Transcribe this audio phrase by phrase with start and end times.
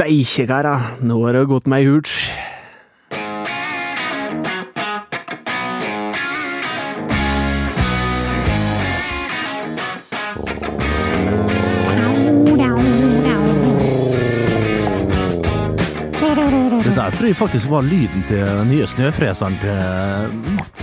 [0.00, 0.80] Steike, karer.
[1.04, 2.08] Nå har det gått meg hult.
[16.80, 20.79] Det der tror jeg faktisk var lyden til den nye snøfreseren til Mats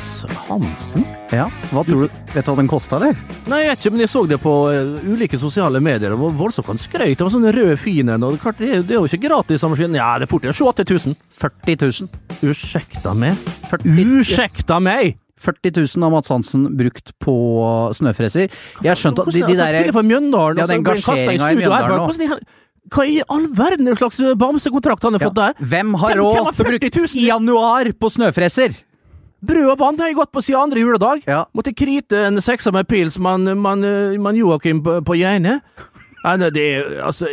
[0.48, 1.04] Hansen.
[1.34, 2.20] Ja, hva tror du?
[2.34, 3.18] Vet du hva den kosta, eller?
[3.52, 6.14] Nei, jeg vet ikke, men jeg så det på eh, ulike sosiale medier.
[6.14, 8.26] Det var voldsomt han skrøt av sånne røde fin en.
[8.28, 10.00] Det, er det, jo ikke gratis maskinen.
[10.00, 11.16] Ja, det er fort 28 000.
[11.44, 12.44] 40 000.
[12.48, 13.50] Ursäkta meg.
[13.72, 15.18] 40, Ursäkta meg!
[15.38, 17.36] 40 000 av Mats Hansen brukt på
[17.94, 18.48] snøfreser.
[18.82, 21.52] Jeg har skjønt at de, de Altså, der for Mjøndalen, Ja, den han kastet gasjeringa
[21.52, 21.60] i.
[21.62, 22.40] Mjøndalen nå.
[22.88, 25.58] Hva i all verden er slags bamsekontrakt han har fått der?
[25.60, 28.78] Hvem har råd til å bruke i januar på snøfreser?
[29.46, 31.22] Brød og vann har jeg gått på siden andre juledag.
[31.30, 31.44] Ja.
[31.54, 33.86] Måtte krite en sekser med pils, man, man,
[34.22, 35.60] man Joakim på, på Geine.
[36.28, 37.30] Nei, nei, det er altså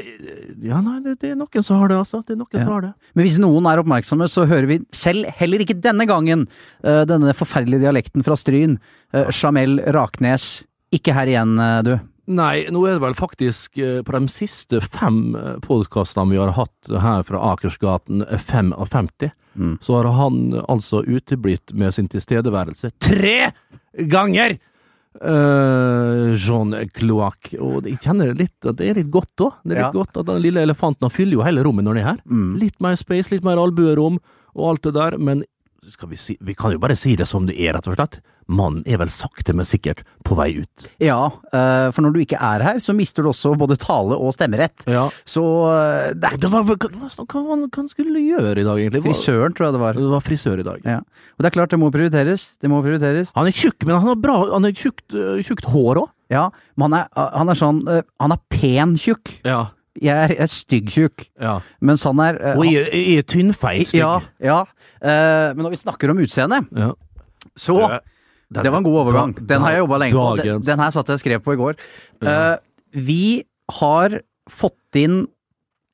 [0.62, 2.20] Ja, nei, det, det er noen som har det, altså.
[2.22, 2.62] Det er noen Ja.
[2.62, 2.92] som har det.
[3.16, 6.46] Men hvis noen er oppmerksomme, så hører vi selv, heller ikke denne gangen,
[6.84, 8.76] uh, denne forferdelige dialekten fra Stryn.
[9.14, 10.64] Uh, Jamel Raknes.
[10.95, 11.96] Ikke her igjen, uh, du.
[12.26, 16.54] Nei, nå er det vel faktisk eh, på de siste fem eh, podkastene vi har
[16.56, 19.76] hatt her fra Akersgaten eh, 55, Mm.
[19.80, 23.52] så har han altså uteblitt med sin tilstedeværelse tre
[24.10, 24.56] ganger!
[25.22, 27.52] Uh, Jean Cloac.
[27.62, 29.60] Og jeg kjenner litt at det er litt godt òg.
[29.62, 29.92] Det er litt Ja.
[29.95, 32.18] godt at den lille elefanten han fyller jo hele rommet når han er her.
[32.26, 32.58] Mm.
[32.58, 34.18] Litt mer space, litt mer albuerom
[34.56, 35.45] og alt det der, men
[36.09, 38.21] vi si Vi kan jo bare si det som det er, rett og slett.
[38.46, 40.87] Mannen er vel sakte, men sikkert på vei ut.
[41.01, 44.35] Ja, eh, for når du ikke er her, så mister du også både tale og
[44.37, 44.85] stemmerett.
[44.91, 45.07] Ja.
[45.24, 49.04] Så eh, det er Det var, hva, hva, hva, skulle gjøre i dag, egentlig?
[49.07, 50.01] Frisøren, tror jeg det var.
[50.01, 50.85] Det var frisør i dag.
[50.85, 50.99] Ja.
[51.35, 52.51] Og det er klart, det må prioriteres.
[52.60, 53.32] Det må prioriteres.
[53.38, 56.13] Han er tjukk, men han har bra Han har tjukt, øh, tjukt hår òg.
[56.32, 56.48] Ja,
[56.80, 59.38] men han er, han er sånn eh, Han er pen tjukk.
[59.45, 59.66] Ja.
[60.02, 61.28] Jeg er, er stygg tjukk.
[61.40, 61.60] ja.
[61.80, 63.87] Mens han er uh, Og jeg, jeg er tynnfeit.
[63.88, 64.00] stygg.
[64.00, 64.60] Ja, ja.
[64.98, 66.91] Uh, men når vi snakker om utseende, Ja.
[67.56, 68.00] så
[68.54, 69.34] Det var en god overgang.
[69.46, 70.36] Den har jeg jobba lenge på.
[70.42, 71.74] Den, den her satt jeg og skrev på i går.
[72.22, 72.56] Eh,
[72.92, 73.42] vi
[73.80, 74.20] har
[74.50, 75.26] fått inn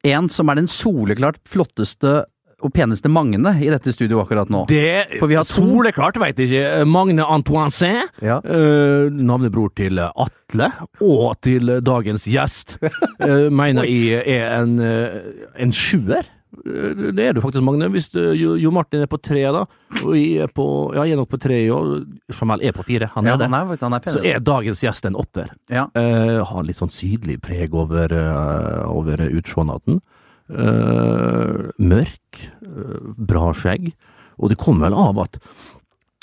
[0.04, 2.24] en som er den soleklart flotteste
[2.62, 4.64] og peneste Magne i dette studioet akkurat nå.
[4.68, 6.84] Det For vi har to- Soleklart, veit ikke.
[6.86, 8.10] Magne Antoine Saint.
[8.22, 8.38] Ja.
[8.44, 12.76] eh, navnebror til Atle, og til dagens gjest,
[13.20, 15.20] eh, mener jeg er en, eh,
[15.58, 16.24] en sjuer.
[16.66, 17.88] Eh, Det er du faktisk, Magne.
[17.88, 19.64] Hvis du, jo, Martin er på tre, da,
[20.04, 23.06] og jeg er på Ja, jeg er nok på tre, og Jamel er på fire.
[23.14, 23.48] Han er Ja, det.
[23.50, 24.00] han er, han er.
[24.10, 25.48] Så er dagens gjest en åtter.
[25.70, 25.86] Ja.
[25.94, 30.02] Eh, har litt sånn sydlig preg over, uh, over utseendet.
[30.50, 33.92] Uh, mørk, eh, bra skjegg.
[34.40, 35.38] Og det kommer vel av at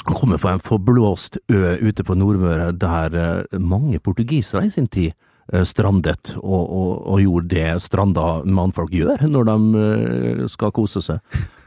[0.08, 4.88] han kommer fra en forblåst ø ute på Nordmøre der eh, mange portugisere i sin
[4.88, 5.12] tid
[5.52, 11.04] eh, strandet, og, og, og gjorde det stranda mannfolk gjør når de eh, skal kose
[11.04, 11.20] seg.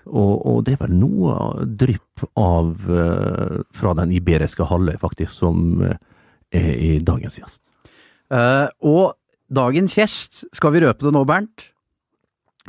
[0.09, 5.85] Og, og det er vel noe drypp av eh, fra den iberiske halvøy, faktisk, som
[5.85, 6.01] eh,
[6.57, 7.61] er i dagens gjest.
[8.31, 9.05] Uh, og
[9.51, 11.69] dagens gjest, skal vi røpe det nå, Bernt?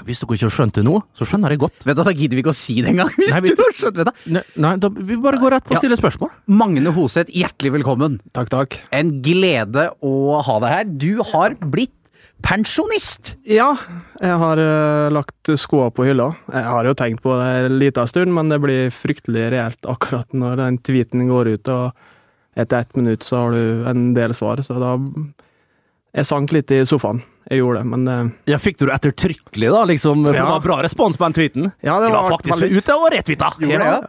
[0.06, 1.84] Hvis dere ikke har skjønt det nå, så skjønner jeg godt.
[1.86, 3.10] Vet du, Da gidder vi ikke å si det engang!
[3.20, 4.14] Hvis Nei, vi- du har skjønt, det.
[4.34, 5.82] Nei, nei da, vi bare går rett på å Ja.
[5.84, 6.32] stille spørsmål.
[6.48, 8.20] Magne Hoseth, hjertelig velkommen.
[8.34, 8.80] Takk, takk.
[8.92, 10.84] En glede å ha deg her.
[10.86, 11.94] Du har blitt
[12.42, 13.36] pensjonist!
[13.46, 13.76] Ja,
[14.20, 16.32] jeg har uh, lagt skoa på hylla.
[16.52, 20.34] Jeg har jo tenkt på det en liten stund, men det blir fryktelig reelt akkurat
[20.34, 21.94] når den tweeten går ut, og
[22.58, 24.96] etter ett minutt så har du en del svar, så da
[26.14, 27.22] Jeg sank litt i sofaen.
[27.50, 29.84] Jeg gjorde det, men eh, Ja, Fikk du det ettertrykkelig, da?
[29.90, 30.26] liksom?
[30.26, 30.44] For Ja.
[30.46, 31.72] Det var bra respons på den tweeten.
[31.82, 33.50] ja, det var var faktisk veldig ute og retvita!
[33.60, 34.02] Gjorde det, ja?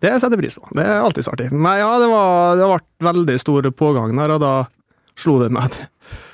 [0.00, 0.68] Det setter jeg pris på.
[0.74, 1.48] Det er alltid så artig.
[1.52, 4.52] Men ja, det var det ble veldig stor pågang der, og da
[5.18, 5.88] slo det meg at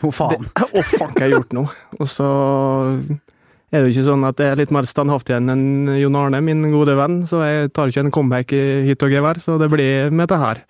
[0.05, 0.45] Å, faen.
[0.45, 1.65] det- Å, faen, hva har jeg gjort nå?
[2.01, 2.27] Og så
[3.73, 6.63] er det jo ikke sånn at jeg er litt mer standhaftig enn Jon Arne, min
[6.73, 10.11] gode venn, så jeg tar ikke en comeback i hytt og gevær, så det blir
[10.15, 10.63] med det her.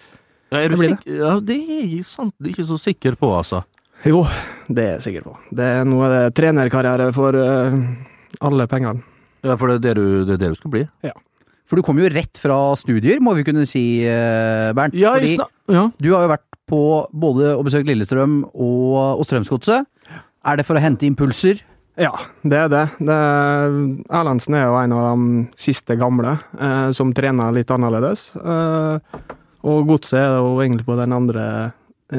[0.52, 1.18] Ja, er du Det blir det.
[1.18, 3.64] Ja, det er jeg sant er ikke så sikker på, altså.
[4.06, 4.22] Jo,
[4.68, 5.36] det er jeg sikker på.
[5.54, 7.76] Det er noe av det trenerkarriere for uh,
[8.46, 9.04] alle pengene.
[9.46, 10.84] Ja, For det er det du, det er det du skal bli?
[11.06, 11.14] Ja.
[11.66, 14.94] For du kom jo rett fra studier, må vi kunne si, eh, Bernt.
[14.94, 15.34] Ja, Fordi
[15.74, 15.88] ja.
[15.90, 19.86] du har jo vært på både å besøke Lillestrøm og, og Strømsgodset.
[20.46, 21.62] Er det for å hente impulser?
[21.98, 22.12] Ja,
[22.44, 22.84] det er det.
[23.00, 23.74] det er,
[24.14, 28.28] Erlandsen er jo en av de siste gamle eh, som trener litt annerledes.
[28.36, 29.22] Eh,
[29.66, 31.46] og Godset er jo egentlig på den andre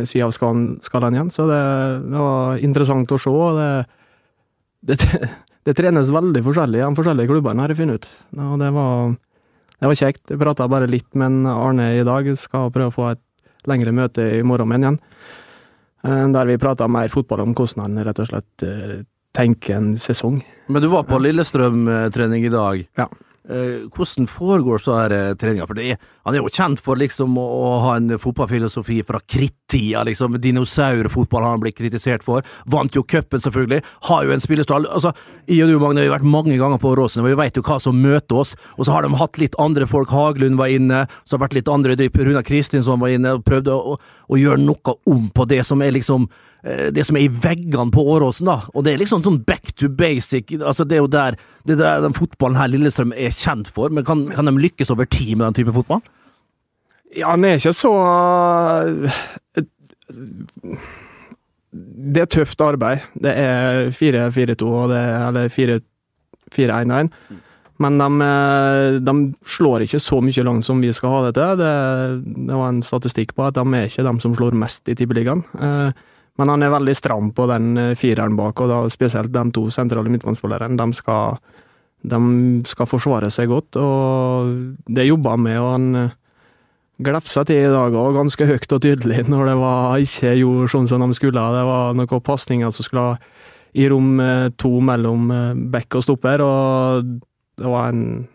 [0.05, 1.59] sida av skalaen, skalaen igjen, så det,
[2.07, 3.33] det var interessant å se.
[3.57, 3.69] Det,
[4.91, 4.97] det,
[5.69, 8.09] det trenes veldig forskjellig i de forskjellige klubbene, har jeg funnet ut.
[8.47, 9.15] Og det var,
[9.79, 10.23] det var kjekt.
[10.33, 12.31] Jeg prata bare litt med Arne i dag.
[12.39, 13.23] Skal prøve å få et
[13.67, 14.99] lengre møte i morgen med igjen.
[16.07, 18.67] Eh, Der vi prata mer fotball om hvordan han rett og slett
[19.37, 20.41] tenker en sesong.
[20.67, 22.83] Men du var på Lillestrøm-trening i dag.
[22.97, 23.07] Ja.
[23.49, 25.67] Eh, hvordan foregår så her eh, treninga?
[25.69, 30.01] For er, han er jo kjent for liksom å, å ha en fotballfilosofi fra krittida,
[30.07, 30.35] liksom.
[30.43, 32.43] Dinosaurfotball har han blitt kritisert for.
[32.67, 33.79] Vant jo cupen, selvfølgelig.
[34.09, 34.89] Har jo en spillerstall.
[34.91, 35.13] Altså,
[35.47, 37.63] jeg og du, Magne, vi har vært mange ganger på Åråsen, og vi vet jo
[37.67, 38.57] hva som møter oss.
[38.75, 40.11] Og så har de hatt litt andre folk.
[40.11, 41.95] Haglund var inne, så har det vært litt andre.
[42.17, 45.79] Runa Kristinsson var inne og prøvde å, å, å gjøre noe om på det som
[45.85, 46.27] er liksom
[46.93, 48.57] det som er i veggene på Åråsen, da.
[48.73, 50.53] Og det er liksom sånn back to basic.
[50.59, 51.37] altså Det er jo der,
[51.67, 53.93] det er der den fotballen her Lillestrøm er kjent for.
[53.93, 56.03] Men kan, kan de lykkes over tid med den type fotball?
[57.15, 57.93] Ja, den er ikke så
[61.71, 63.05] Det er tøft arbeid.
[63.15, 67.11] Det er 4-4-2 og det er eller 4-1-1.
[67.77, 69.13] Men de, eh, de,
[69.45, 71.59] slår ikke så mye langt som vi skal ha det til.
[71.59, 71.73] Det,
[72.49, 75.43] det var en statistikk på at de er ikke de som slår mest i Tippeligaen.
[75.53, 75.91] Eh,
[76.37, 79.67] men han er veldig stram på den eh, fireren bak, og da spesielt de to
[79.73, 80.77] sentrale midtbanespillerne.
[80.77, 81.39] De skal,
[82.05, 82.21] de
[82.69, 85.59] skal forsvare seg godt, og det jobber han med.
[85.59, 86.11] og han
[86.97, 90.89] glefsa til i dag òg, ganske høyt og tydelig, når det var ikke gjorde sånn
[90.89, 91.47] som de skulle.
[91.57, 93.11] Det var noen pasninger som skulle
[93.77, 94.15] i rom
[94.57, 95.27] to mellom
[95.69, 97.09] bekk og stopper, og
[97.57, 98.27] det var en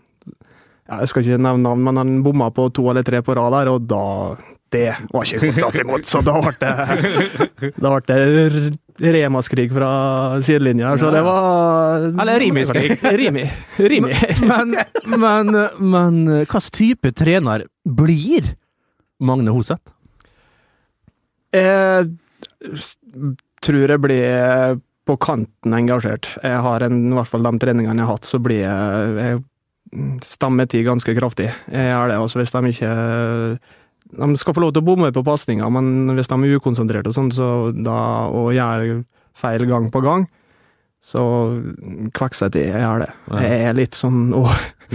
[0.93, 3.71] Jeg skal ikke nevne navn, men han bomma på to eller tre på rad der,
[3.73, 4.37] og da
[4.73, 9.91] Det var ikke godt tatt imot, så da ble det Da ble det Remaskrig fra
[10.45, 12.97] sidelinja så det var Eller Rimi-skrig.
[13.19, 13.45] Rimi.
[13.79, 14.13] Rimi.
[14.53, 14.75] Men,
[15.19, 18.53] men, men hvilken type trener blir
[19.23, 19.93] Magne Hoseth?
[21.57, 22.11] Jeg
[23.63, 26.29] tror jeg blir på kanten engasjert.
[26.45, 30.23] Jeg har en, i hvert fall de treningene jeg har hatt, så blir jeg, jeg
[30.27, 31.49] stammer til ganske kraftig.
[31.73, 32.19] Jeg gjør det.
[32.23, 32.93] også hvis de ikke
[34.13, 37.17] De skal få lov til å bomme på pasninger, men hvis de er ukonsentrerte og
[37.17, 37.97] sånn, så da,
[38.29, 39.03] og gjør
[39.39, 40.27] feil gang på gang,
[41.03, 41.23] så
[42.15, 42.67] kvekser jeg til.
[42.71, 43.13] Jeg gjør det.
[43.43, 44.43] Jeg er litt sånn Å,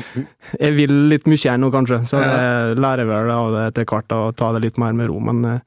[0.64, 4.16] jeg vil litt mye her nå, kanskje, så jeg lærer vel av det etter hvert
[4.16, 5.20] å ta det litt mer med ro.
[5.20, 5.60] men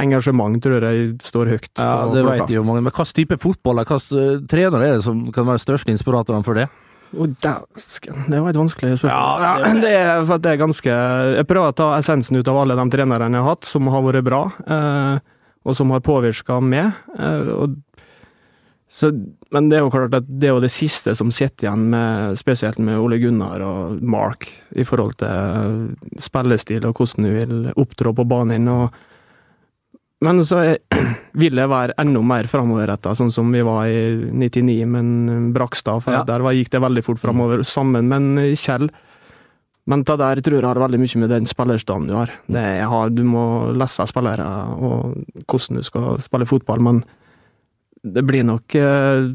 [0.00, 1.68] engasjement tror jeg står høyt.
[1.78, 2.82] Ja, Det jeg jo mange.
[2.82, 6.66] Men hvilken type fotball, hvilken trener er det som kan være største inspiratorene for det?
[7.14, 9.44] Oh, dæsken, det var et vanskelig spørsmål.
[9.44, 10.98] Ja, det, det, er det er ganske
[11.38, 14.04] Jeg prøver å ta essensen ut av alle de trenerne jeg har hatt, som har
[14.06, 15.18] vært bra, eh,
[15.64, 16.96] og som har påvirka meg.
[17.18, 17.76] Eh, og,
[18.94, 19.10] så,
[19.50, 22.36] men det er jo klart at det er jo det siste som sitter igjen, med,
[22.38, 28.14] spesielt med Ole Gunnar og Mark, i forhold til spillestil og hvordan du vil opptrå
[28.14, 28.70] på banen.
[28.70, 28.94] og
[30.22, 30.60] men så
[31.40, 36.02] vil jeg være enda mer framoverretta, sånn som vi var i 99 med Brakstad.
[36.04, 36.22] For Ja.
[36.24, 38.90] der var, gikk det veldig fort framover, sammen med Kjell.
[39.86, 42.30] Men det der tror jeg har veldig mye med den spillerstanden du har.
[42.88, 44.46] Har du må lese spillere
[44.80, 47.02] og hvordan du skal spille fotball, men
[48.04, 49.28] det blir nok eh,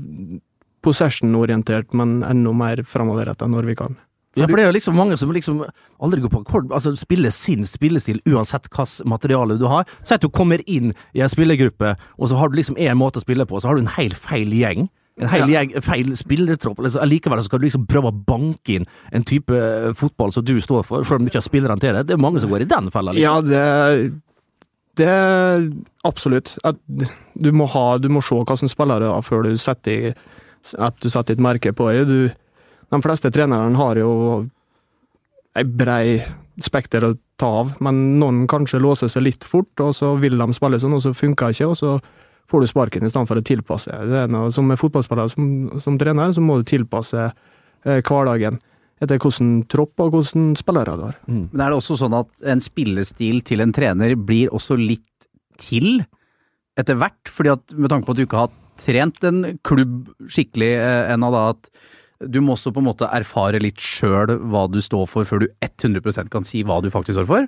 [0.81, 3.97] possession-orientert, men enda mer framoverretta når vi kan.
[4.37, 5.63] Ja, for det er jo liksom mange som liksom
[6.05, 9.89] aldri går på akkord, altså spiller sin spillestil uansett hvilket materiale du har.
[10.05, 13.17] Si at du kommer inn i en spillergruppe, og så har du liksom én måte
[13.17, 14.87] å spille på, så har du en helt feil gjeng.
[15.19, 15.59] En hel Ja.
[15.59, 16.77] gjeng, feil spillertropp.
[16.79, 20.45] Liksom, Allikevel så skal du liksom prøve å banke inn en type eh, fotball som
[20.45, 22.07] du står for, selv om du ikke har spillerne til det.
[22.07, 23.11] Det er mange som går i den fella.
[23.11, 23.23] Liksom.
[23.23, 24.21] Ja, det
[24.99, 25.73] Det
[26.03, 26.57] Absolutt.
[27.35, 30.13] Du må ha Du må se hva som du har før du setter
[30.77, 32.07] at du setter et merke på det.
[32.07, 32.31] Du,
[32.89, 34.11] de fleste trenerne har jo
[35.57, 36.19] ei brei
[36.63, 40.47] spekter å ta av, men noen kanskje låser seg litt fort, og så vil de
[40.56, 41.94] spille sånn, og så funker det ikke, og så
[42.49, 43.94] får du sparken i stedet for å tilpasse.
[44.09, 45.45] Det er noe, som fotballspiller, som,
[45.81, 48.59] som trener, så må du tilpasse eh, hverdagen
[48.99, 51.19] etter hvordan tropp og hvordan spillere du har.
[51.54, 55.07] Men er det også sånn at en spillestil til en trener blir også litt
[55.61, 56.02] til
[56.80, 57.31] etter hvert?
[57.31, 61.31] Fordi at med tanke på at du ikke har trent en klubb skikkelig eh, ennå,
[61.35, 61.71] da at
[62.19, 65.47] du må også på en måte erfare litt sjøl hva du står for, før du
[65.64, 67.47] 100% kan si hva du faktisk står for?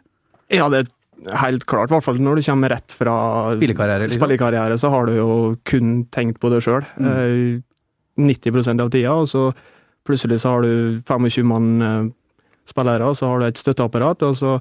[0.51, 1.91] Ja, det er helt klart.
[1.91, 3.15] I hvert fall når du kommer rett fra
[3.57, 4.21] Spillekarriere, liksom.
[4.21, 5.27] spillekarriere, så har du jo
[5.67, 6.87] kun tenkt på det sjøl.
[6.97, 7.61] Mm.
[8.21, 9.49] 90% av tida, og så
[10.07, 12.09] plutselig så har du 25 mann eh,
[12.69, 14.57] spillere, og så har du et støtteapparat, og så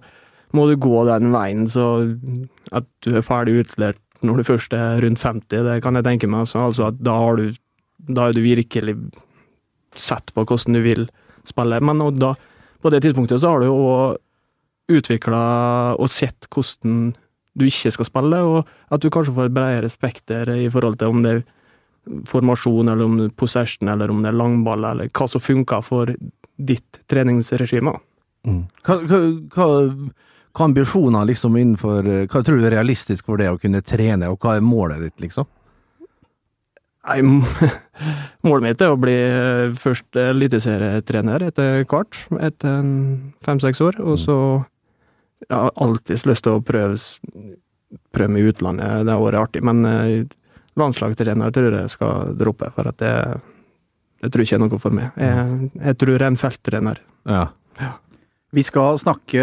[0.57, 1.87] må du gå den veien så
[2.75, 6.29] at du er ferdig utlært når du først er rundt 50, det kan jeg tenke
[6.29, 6.49] meg.
[6.51, 7.53] Så, altså at da har du
[8.11, 8.95] Da er du virkelig
[9.99, 11.07] sett på hvordan du vil
[11.49, 11.81] spille.
[11.81, 12.35] Men da,
[12.83, 13.81] på det tidspunktet så har du jo
[14.91, 15.41] utvikla
[15.99, 17.15] og sett hvordan
[17.59, 21.15] du ikke skal spille, og at du kanskje får et bredere spekter i forhold til
[21.15, 21.43] om det er
[22.31, 25.85] formasjon, eller om det er possession, eller om det er langball, eller hva som funker
[25.85, 26.15] for
[26.57, 27.93] ditt treningsregime.
[28.47, 28.65] Mm.
[28.87, 29.21] Hva, hva,
[29.53, 34.41] hva, ambisjoner liksom innenfor Hva tror du er realistisk for det å kunne trene, og
[34.41, 35.49] hva er målet ditt, liksom?
[37.09, 37.21] Nei,
[38.47, 42.83] målet mitt er å bli eh, først eliteserietrener etter hvert, etter
[43.47, 44.01] fem-seks år.
[44.05, 44.37] Og så
[45.49, 46.99] Jeg har alltid lyst til å prøve,
[48.13, 49.65] prøve med utlandet, det har vært artig.
[49.65, 50.29] Men eh,
[50.81, 53.15] landslagstrener tror jeg skal droppe, for at det,
[54.21, 55.17] det tror jeg ikke er noe for meg.
[55.17, 57.03] Jeg, jeg tror jeg er en felttrener.
[57.31, 57.47] Ja.
[58.51, 59.43] Vi skal snakke,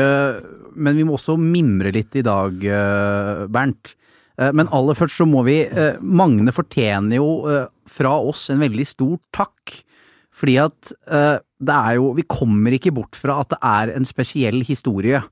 [0.76, 3.96] men vi må også mimre litt i dag, eh, Bernt.
[4.38, 8.62] Eh, Men aller først så må vi eh, Magne fortjener jo eh, fra oss en
[8.64, 9.82] veldig stor takk.
[10.38, 14.60] Fordi at det er jo Vi kommer ikke bort fra at det er en spesiell
[14.68, 15.24] historie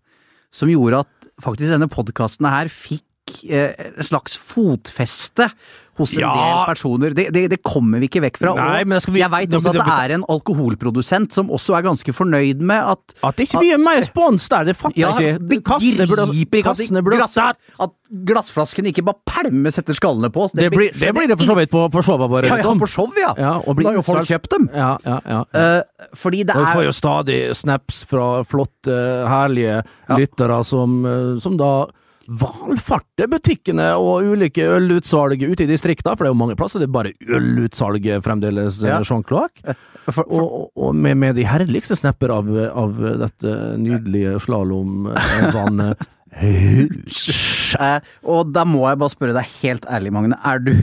[0.49, 3.04] som gjorde at faktisk denne podkasten her fikk
[3.49, 5.49] eh, en slags fotfeste
[5.95, 6.31] hos en Ja.
[6.35, 7.13] del personer.
[7.15, 8.51] Det, det, det kommer vi ikke vekk fra.
[8.53, 12.11] Nei, vi- jeg veit også at det- det er en alkoholprodusent som også er ganske
[12.13, 15.63] fornøyd med at At ikke blir er mer spons der, det fatter ja, jeg ikke.
[15.63, 17.37] Kassene burde, kassene burde glass,
[17.79, 20.51] at glassflaskene ikke bare pælmes etter skallene på oss.
[20.51, 22.47] det blir, det blir det for så vidt på, på showene våre.
[22.47, 22.77] Ja, ja, Tom.
[22.79, 23.33] på show, ja.
[23.37, 24.69] Ja, blir da har jo folk kjøpt dem.
[24.75, 25.43] Ja, ja, ja.
[25.55, 25.81] Uh,
[26.13, 28.99] fordi det er vi får jo stadig snaps fra flotte,
[29.31, 31.87] herlige lyttere som, eh, som da
[32.27, 36.87] valfarter butikkene og ulike ølutsalg ute i distriktene, for det er jo mange plasser det
[36.89, 38.95] er bare ølutsalg fremdeles, Ja.
[38.97, 39.03] ja.
[39.05, 39.61] Jean Clark.
[40.07, 46.05] for, for, Og, og med, med de herligste snapper av, av dette nydelige slalåmvannet
[46.35, 47.75] Hus.
[47.79, 50.35] eh, Og da må jeg bare spørre deg helt ærlig, Magne.
[50.43, 50.73] Er du,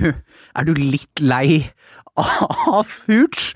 [0.56, 1.66] er du litt lei
[2.16, 3.52] av Hooch?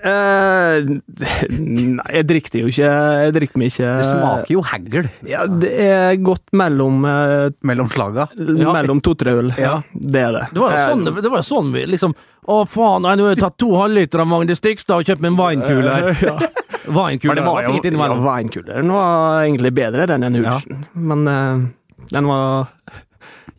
[0.00, 0.76] Eh,
[1.60, 2.90] nei, jeg drikker jo ikke.
[3.24, 7.90] Jeg drikker meg ikke Det smaker jo hagl Ja, det er godt mellom eh, mellom
[7.92, 8.28] slaga.
[8.38, 8.72] Ja.
[8.76, 9.50] Mellom to-tre øl.
[9.58, 9.70] Ja.
[9.70, 10.44] Ja, det er det.
[10.54, 12.14] Det var jo Eh, sånn, det var jo sånn vi liksom
[12.50, 15.34] Å, faen, nei, nå har jeg tatt to halvliter av Magne Stigstad og kjøpt meg
[15.34, 16.10] en vinkule her.
[16.14, 16.38] Eh, Ja.
[16.90, 18.22] Vinkule, det var jo fint ja, innimellom.
[18.24, 20.56] Winekuleren var egentlig bedre enn den Ja.
[20.96, 21.60] Men eh,
[22.10, 22.70] den var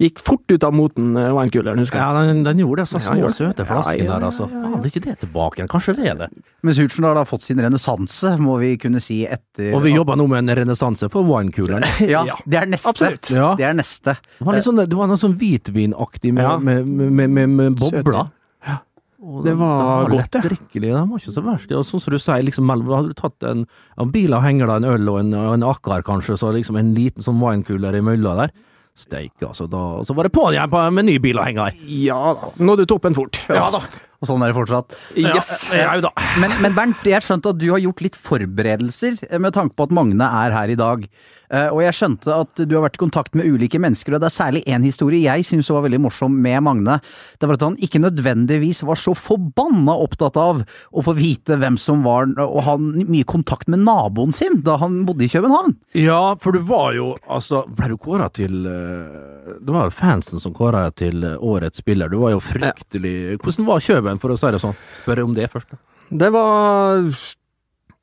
[0.01, 2.01] Gikk fort ut av moten, uh, husker jeg.
[2.01, 2.88] Ja, den, den gjorde det.
[2.89, 4.48] Så Ja, små, gjorde søte flasken der, altså.
[4.50, 5.70] ja, ja, Faen, det er ikke det tilbake igjen.
[5.70, 6.29] Kanskje det er det.
[6.65, 10.25] Mens Hoochen har fått sin renessanse, må vi kunne si etter Og vi jobber nå
[10.31, 11.86] med en renessanse for winekuleren.
[12.12, 12.89] Ja, Ja, det er neste.
[12.96, 13.29] absolutt.
[13.29, 13.53] Ja.
[13.60, 14.17] Det er neste.
[14.39, 16.58] Det var litt sånn, det var noe sånn hvitvinaktig med, Ja.
[16.58, 18.24] med, med, med, med bobler.
[18.24, 18.77] det.
[19.22, 20.41] Og Det var godt, det.
[20.48, 20.89] Drikkelig.
[20.96, 21.72] De var ikke så verst.
[21.77, 23.67] Og sånn som du sier, liksom, hadde du tatt en,
[24.01, 26.89] en bil og henger da en øl og en, en akkar, kanskje, så liksom en
[26.98, 28.55] liten sånn winekuler i mølla der.
[29.01, 29.67] Steike, altså.
[29.72, 31.74] Da, og så var det på'n igjen på- med ny bil og henger.
[31.88, 32.51] Ja da.
[32.62, 33.39] Nådde toppen fort.
[33.50, 33.81] Ja da.
[34.22, 34.94] Og sånn er det fortsatt.
[35.18, 35.51] Yes.
[35.74, 36.12] Ja, ja, da.
[36.38, 39.88] Men, men Bernt, jeg skjønte at du har gjort litt forberedelser eh, med tanke på
[39.88, 41.08] at Magne er her i dag.
[41.51, 44.30] Eh, Og jeg skjønte at du har vært i kontakt med ulike mennesker, og det
[44.30, 47.00] er særlig én historie jeg syns var veldig morsom med Magne.
[47.42, 50.62] Det var at han ikke nødvendigvis var så forbanna opptatt av
[50.94, 55.01] å få vite hvem som var og ha mye kontakt med naboen sin da han
[55.08, 55.75] bodde i København.
[55.98, 60.40] Ja, for du var jo altså Ble du kåra til eh, Det var jo fansen
[60.44, 62.10] som kåra til årets spiller.
[62.12, 64.75] Du var jo fryktelig Hvordan var Kjøben, for å det sånn?
[65.03, 65.77] Spør om det først.
[66.12, 67.06] Det var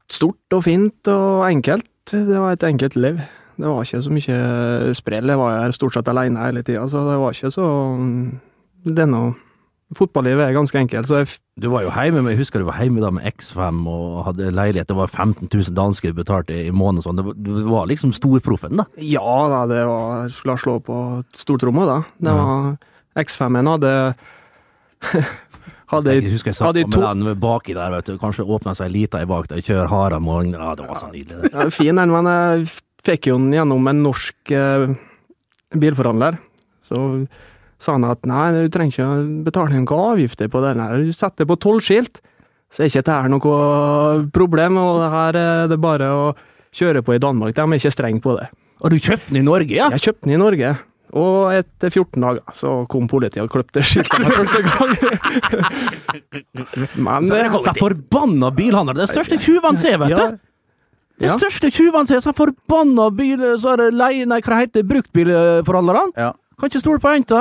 [0.09, 1.91] stort og fint og enkelt.
[2.09, 3.21] Det var et enkelt liv.
[3.59, 5.29] Det var ikke så mye sprell.
[5.29, 7.67] Jeg var her stort sett alene hele tida, så det var ikke så
[8.87, 9.35] Det noe
[9.97, 12.77] Fotballivet er ganske enkelt, så jeg Du var jo hjemme med, jeg husker du var
[12.77, 14.91] hjemme da med X5 og hadde leilighet.
[14.91, 17.03] Det var 15 000 dansker du betalte i måneden.
[17.07, 17.23] Sånn.
[17.43, 18.85] Du var liksom storproffen, da.
[19.01, 20.99] Ja da, det var Skulle slå på
[21.33, 21.99] stortromma, da.
[22.21, 22.77] Det var
[23.25, 23.95] X5-en hadde
[25.89, 28.19] Hadde Jeg husker jeg satt hadde med den baki der, vet du.
[28.21, 30.53] Kanskje åpna seg lita i bak der, kjør om morgen.
[30.53, 31.53] Ja, det var så nydelig.
[31.55, 32.67] Ja, fin den, men jeg
[33.07, 34.91] fikk jo den gjennom en norsk eh,
[35.73, 36.37] bilforhandler.
[36.85, 37.01] Så
[37.81, 41.49] sa han at nei, du trenger ikke betale noen avgifter på den her, du setter
[41.49, 42.21] på tollskilt.
[42.69, 46.25] Så er ikke dette noe problem, og det her er det bare å
[46.77, 47.55] kjøre på i Danmark.
[47.57, 48.51] De er ikke strenge på det.
[48.85, 49.89] Og du kjøpte den i Norge, ja?
[49.95, 50.75] Jeg kjøpte den i Norge,
[51.17, 54.91] og etter 14 dager så kom politiet og kløpte skiltet for første gang.
[57.07, 58.99] Men Så det er det forbanna bilhandler.
[58.99, 60.25] Den største tjuvene ser, vet du.
[61.19, 63.41] Ja, Den største tjuvene ser, så forbanna bil...
[63.59, 64.27] Så er det leie...
[64.29, 64.89] Nei, hva heter det?
[64.93, 66.13] Bruktbilforhandlerne?
[66.19, 66.33] Ja.
[66.59, 67.41] Kan ikke stole på jenta.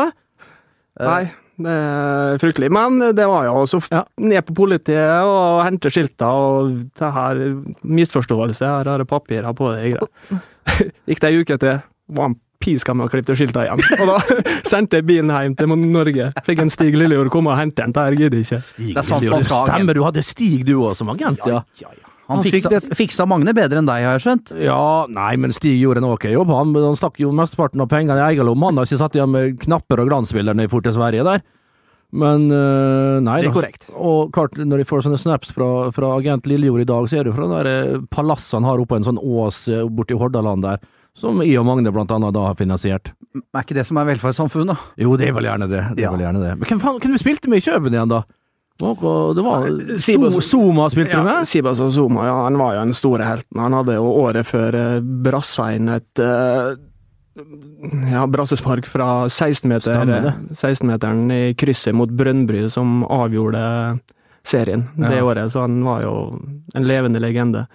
[0.97, 1.19] Nei,
[1.61, 2.71] det er fryktelig.
[2.73, 4.01] Men det var jo så f- Ja.
[4.21, 7.43] ned på politiet og hente skilta og det her
[7.85, 8.65] misforståelse.
[8.65, 9.93] Her har jeg papirer på det.
[11.11, 11.79] Gikk det ei uke til,
[12.17, 13.83] var han piska meg og klippet skilta igjen.
[14.01, 16.31] Og da sendte jeg bilen hjem til Norge.
[16.47, 17.95] Fikk en Stig Lillejord komme og hente den.
[17.95, 18.61] Det her gidder jeg ikke.
[18.65, 21.63] Stig, Det er sant Stemmer, du hadde Stig du òg som agent, ja.
[22.27, 24.49] Han Han fiksa, fiksa Magne bedre enn deg, har jeg skjønt.
[24.59, 26.49] Ja, nei, men Stig gjorde en ok jobb.
[26.51, 28.67] Han, han stakk jo mesteparten av pengene i egen lomme.
[28.67, 31.45] Han har ikke satt igjen med knapper og glansbilder når for til Sverige der.
[32.17, 33.55] Men øh, nei Det er da.
[33.55, 33.87] korrekt.
[33.95, 37.27] Og klart, når jeg får sånne snaps fra, fra agent Lillejord i dag, så er
[37.27, 40.15] det fra det der eh, palasset han har oppe på en sånn ås eh, borti
[40.19, 40.79] Hordaland der.
[41.17, 43.09] Som I og Magne blant annet da har finansiert.
[43.33, 44.75] Er ikke det som er velferdssamfunn, da?
[45.01, 45.83] Jo, det er vel gjerne det.
[45.97, 46.11] det, Ja.
[46.13, 46.51] vel gjerne det.
[46.59, 48.21] Men hvem faen hvem vi spilte med i Kjøben igjen, da?
[48.79, 49.63] Noe- Det var
[49.97, 51.47] Sibas- Zuma spilte du med?
[51.49, 53.57] Sibas og Zuma, ja, han var jo den store helten.
[53.59, 56.75] Han hadde jo året før eh, brassa inn et eh,
[58.11, 63.99] ja, brassespark fra 16-meter, 16-meteren i krysset mot Brønnby som avgjorde
[64.47, 65.23] serien det Ja.
[65.25, 66.13] året, så han var jo
[66.75, 67.67] en levende legende.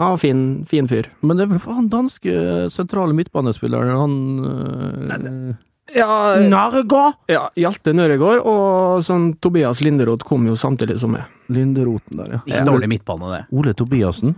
[0.00, 1.06] Ja, fin, fin fyr.
[1.22, 2.32] Men det er vel han danske
[2.74, 5.54] sentrale midtbanespilleren, han uh,
[5.94, 6.08] Ja,
[6.42, 7.20] Nørregård!
[7.30, 11.28] ja, Hjalte Nørregård og sånn Tobias Linderoth kom jo samtidig som meg.
[11.52, 12.64] Linderoten der, ja.
[12.66, 13.42] Dårlig midtbane, det.
[13.54, 14.34] Ole Tobiassen.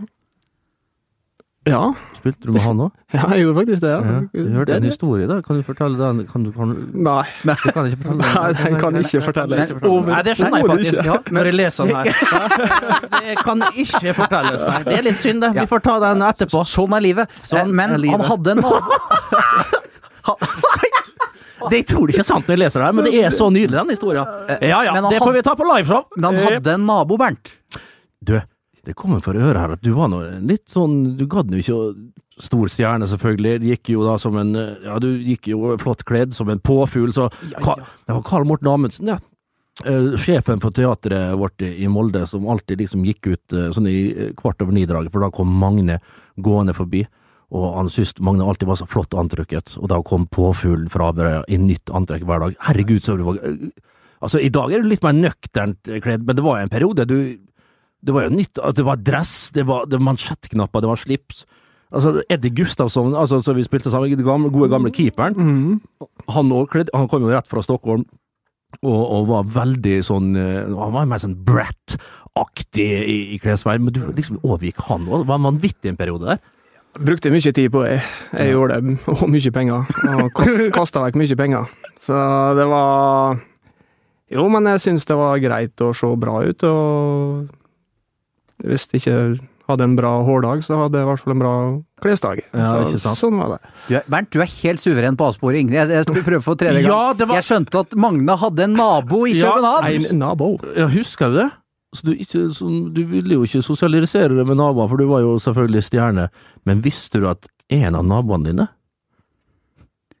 [1.67, 1.81] Ja,
[2.17, 2.91] Spilte du med han òg?
[3.13, 3.89] ja jeg gjorde faktisk det.
[3.91, 3.99] Ja.
[4.01, 4.19] Ja.
[4.33, 5.35] Du hørte Det- en historie da.
[5.45, 6.21] kan du fortelle den?
[6.31, 6.75] Kan du, kan, du
[7.07, 8.17] Nei, kan ikke fortelle den?
[8.23, 9.73] Nei, den kan ikke fortelles.
[9.83, 12.05] Nei, det skjønner jeg faktisk, ja, når jeg leser den her.
[13.27, 14.81] Det kan ikke fortelles, nei.
[14.87, 15.49] Det er litt synd, det.
[15.59, 16.63] Vi får ta den etterpå.
[16.67, 17.37] Sånn er livet.
[17.43, 18.17] Sånn Eh, Men er livet.
[18.17, 18.61] han hadde en
[21.71, 23.47] Det tror du ikke er sant når jeg leser det her, men det er så
[23.51, 24.25] nydelig, den historien.
[24.61, 26.03] Ja ja, det får vi ta på liveshow.
[26.15, 27.49] Men han hadde en nabo, Bernt.
[28.23, 28.35] Du,
[28.87, 31.75] det kommer for øre her at du var nå litt sånn Du gadd jo ikke
[31.77, 31.89] å
[32.37, 33.63] Stor stjerne, selvfølgelig.
[33.65, 37.31] Gikk jo da som en Ja, du gikk jo flott kledd, som en påfugl, så
[37.63, 39.17] Ka- Det var Karl Morten Amundsen, ja.
[39.85, 43.97] Eh, sjefen for teatret vårt i Molde, som alltid liksom gikk ut eh, sånn i
[44.13, 45.97] eh, kvart over ni-draget, for da kom Magne
[46.37, 47.03] gående forbi.
[47.53, 51.43] Og han syntes Magne alltid var så flott antrykket, og da kom påfuglen fra Averøya
[51.49, 52.55] i nytt antrekk hver dag.
[52.69, 53.41] Herregud, så du var
[54.21, 57.17] Altså, i dag er du litt mer nøkternt kledd, men det var en periode du
[58.07, 61.01] Det var jo nytt Altså, det var dress, det var, det var mansjettknapper, det var
[61.01, 61.43] slips.
[61.91, 65.81] Altså, Eddie Gustavsson, altså, så vi spilte sammen, den gamle, gode gamle keeperen, Mhm.
[66.35, 68.05] han, kledd, han kom jo rett fra Stockholm.
[68.83, 73.93] Og, og var veldig sånn eh, Han var mer sånn Brett-aktig i, i klesveien, men
[73.95, 75.23] du liksom overgikk han òg.
[75.23, 76.41] Det var vanvittig en periode der.
[76.97, 77.99] Brukte mye tid på det.
[78.33, 79.85] Jeg gjorde det, og mye penger.
[80.17, 81.71] Og kast, kasta vekk mye penger.
[82.03, 82.17] Så
[82.57, 83.39] det var
[84.33, 87.47] Jo, men jeg syns det var greit å se bra ut, og
[88.63, 89.15] hvis jeg ikke
[89.67, 91.53] hadde en bra hårdag, så hadde jeg i hvert fall en bra
[92.01, 92.39] klesdag.
[92.55, 93.11] Ja, så.
[93.19, 93.71] Sånn var det.
[93.89, 95.69] Du er, Bernt, du er helt suveren på avsporing.
[95.75, 96.89] Jeg, jeg prøver for tredje gang.
[96.89, 99.89] Ja, det var- Jeg skjønte at Magne hadde en nabo i København!
[100.01, 100.57] Ja, En nabo.
[100.75, 101.49] Ja, husker du det?
[101.95, 105.21] Så du, ikke, så, du ville jo ikke sosialisere det med naboer, for du var
[105.23, 106.29] jo selvfølgelig stjerne.
[106.65, 108.67] Men visste du at en av naboene dine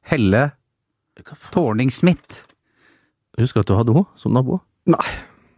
[0.07, 0.51] Helle
[1.51, 2.43] Tårning-Smith.
[3.37, 4.59] Husker at du hadde henne som nabo?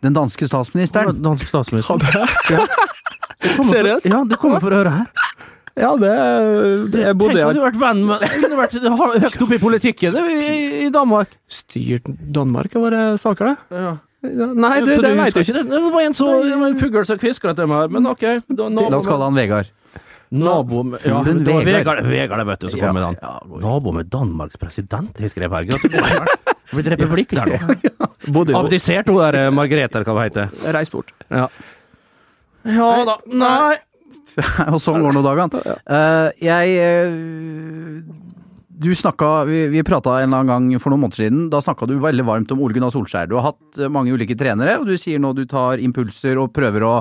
[0.06, 1.16] Den danske statsministeren.
[1.16, 2.00] Den danske statsministeren.
[2.00, 2.88] statsminister.
[3.74, 4.08] Seriøst?
[4.10, 5.28] Ja, du kommer for å høre her.
[5.80, 6.10] Ja, det,
[6.92, 8.74] det Jeg bodde Tenk om du har vært venn med Du kunne vært
[9.24, 11.38] høyt oppe i politikken du, i, i Danmark.
[11.48, 13.80] styrt Danmark, var det saker, det?
[13.80, 13.96] Ja.
[14.20, 15.62] Ja, Nei, det, Så det veit jeg ikke.
[15.70, 18.26] Det var en, så, det var en fugl som kviskra til meg her, men ok.
[18.52, 19.70] Da, La oss kalle han Vegard.
[20.30, 21.66] Nabo med, ja, det var Vegard.
[21.66, 23.18] Vegard, Vegard vet du, som kom med den.
[23.64, 25.66] Nabo med Danmarks president, jeg skrev her.
[25.72, 26.30] Gratulerer.
[26.70, 28.42] Det er blitt republikk der nå.
[28.60, 30.52] Abdisert hun der eh, Margrethe, eller hva hun heter.
[30.76, 31.10] Reist bort.
[31.34, 31.48] Ja.
[32.70, 33.16] ja da.
[33.26, 33.80] Nei.
[34.76, 35.64] og sånn går nå dagene.
[35.90, 37.16] Uh, jeg eh,
[38.80, 41.48] Du snakka Vi, vi prata en eller annen gang for noen måneder siden.
[41.50, 43.32] Da snakka du veldig varmt om Ole Gunnar Solskjær.
[43.32, 46.86] Du har hatt mange ulike trenere, og du sier nå du tar impulser og prøver
[46.86, 46.94] å,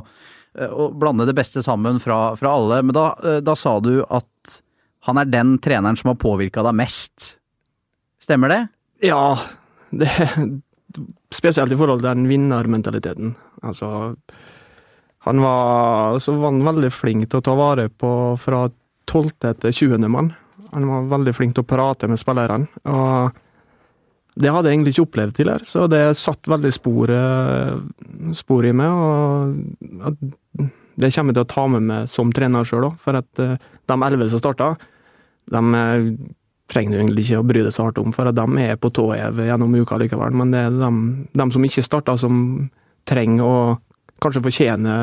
[0.54, 2.80] eh, å blande det beste sammen fra, fra alle.
[2.82, 4.60] Men da, eh, da sa du at
[5.08, 7.34] han er den treneren som har påvirka deg mest.
[8.22, 8.62] Stemmer det?
[9.08, 9.38] Ja,
[9.90, 10.10] det
[11.28, 13.34] Spesielt i forhold til den vinnermentaliteten.
[13.60, 14.16] Altså
[15.26, 18.62] Han var, var han veldig flink til å ta vare på fra
[19.04, 19.34] 12.
[19.60, 20.08] til 20.
[20.08, 20.30] mann.
[20.72, 22.70] Han var veldig flink til å prate med spillerne.
[22.88, 23.36] og
[24.38, 27.78] det hadde jeg egentlig ikke opplevd tidligere, så det satt veldig spor, eh,
[28.38, 28.90] spor i meg.
[28.90, 33.42] og Det kommer jeg til å ta med meg som trener sjøl òg, for at
[33.42, 34.76] eh, de elleve som starta,
[35.50, 36.10] de eh,
[36.70, 38.92] trenger du egentlig ikke å bry deg så hardt om, for at de er på
[38.94, 40.36] tå hev gjennom uka likevel.
[40.36, 40.92] Men det er de,
[41.40, 42.68] de som ikke starta, som
[43.08, 43.58] trenger å
[44.22, 44.94] kanskje fortjene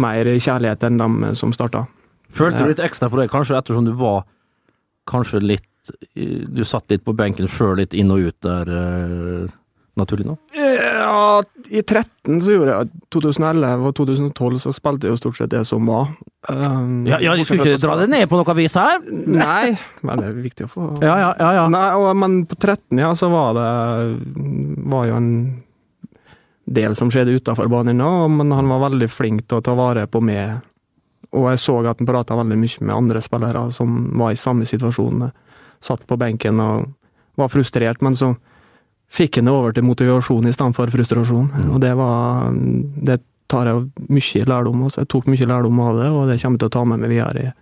[0.00, 1.86] mer kjærlighet enn de som starta.
[2.32, 4.24] Følte du litt ekstra på det, kanskje ettersom du var
[5.10, 5.66] kanskje litt
[6.14, 9.54] Du satt litt på benken før, litt inn og ut der, eh,
[9.96, 10.38] naturlig nok?
[10.56, 15.52] Ja, i 13 så gjorde jeg 2011 og 2012 så spilte jeg jo stort sett
[15.54, 16.10] det som var.
[16.48, 19.00] Um, Ja, ja, de skulle ikke dra det ned på noe vis her?
[19.10, 21.52] Nei, men det er viktig å få Ja, ja, ja.
[21.60, 21.64] ja.
[21.72, 23.70] Nei, og, men på 13, ja, så var det
[24.92, 25.32] var jo en
[26.66, 30.06] del som skjedde utafor banen òg, men han var veldig flink til å ta vare
[30.10, 30.58] på meg.
[31.36, 34.66] Og jeg så at han prata veldig mye med andre spillere som var i samme
[34.68, 35.28] situasjon.
[35.86, 36.88] Satt på benken og
[37.38, 38.32] var frustrert, men så
[39.12, 40.90] fikk han det over til motivasjon i frustrasjon.
[40.90, 41.50] frustrasjon.
[41.74, 42.50] Og det var
[43.06, 44.96] Det tar jeg mye lærdom av.
[44.98, 47.10] Jeg tok mye lærdom av det, og det kommer jeg til å ta med meg
[47.14, 47.52] videre i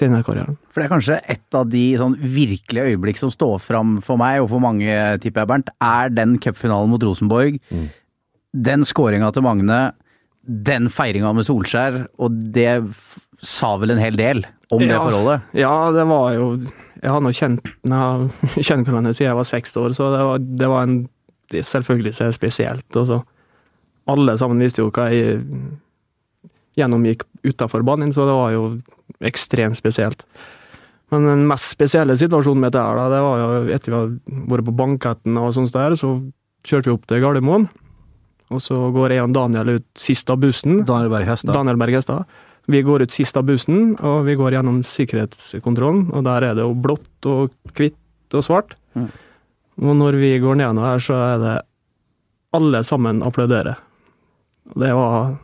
[0.00, 0.56] trenerkarrieren.
[0.72, 4.40] For det er kanskje et av de sånn virkelige øyeblikk som står fram for meg,
[4.42, 4.90] og for mange,
[5.22, 7.60] tipper jeg, Bernt, er den cupfinalen mot Rosenborg.
[8.56, 9.92] Den skåringa til Magne,
[10.42, 15.42] den feiringa med Solskjær, og det f- sa vel en hel del om det forholdet?
[15.54, 16.48] Ja, det var jo
[17.00, 17.64] Jeg har nå kjent
[18.68, 21.00] kjent hverandre siden jeg var seks år, så det var, det var en
[21.50, 22.96] det Selvfølgelig så det spesielt.
[22.96, 23.16] Og så
[24.10, 25.40] alle sammen visste jo hva jeg
[26.78, 28.64] gjennomgikk utafor banen, så det var jo
[29.26, 30.24] ekstremt spesielt.
[31.10, 34.44] Men den mest spesielle situasjonen med dette her, da, det var jo etter vi hadde
[34.52, 36.12] vært på banketten og sånt der, så
[36.66, 37.66] kjørte vi opp til Gardermoen.
[38.50, 40.84] Og så går jeg og Daniel ut sist av bussen.
[41.54, 42.30] Daniel Berg Hestad.
[42.70, 46.66] Vi går ut sist av bussen, og vi går gjennom sikkerhetskontrollen, og der er det
[46.66, 48.76] jo blått og hvitt og svart.
[48.94, 49.08] Mm.
[49.80, 51.56] Og når vi går ned her, så er det
[52.56, 53.78] alle sammen applauderer.
[54.76, 55.34] Det var,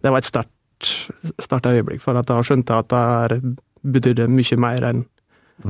[0.00, 4.86] det var et sterkt, øyeblikk, for at da skjønte jeg at det betydde mye mer
[4.88, 5.04] enn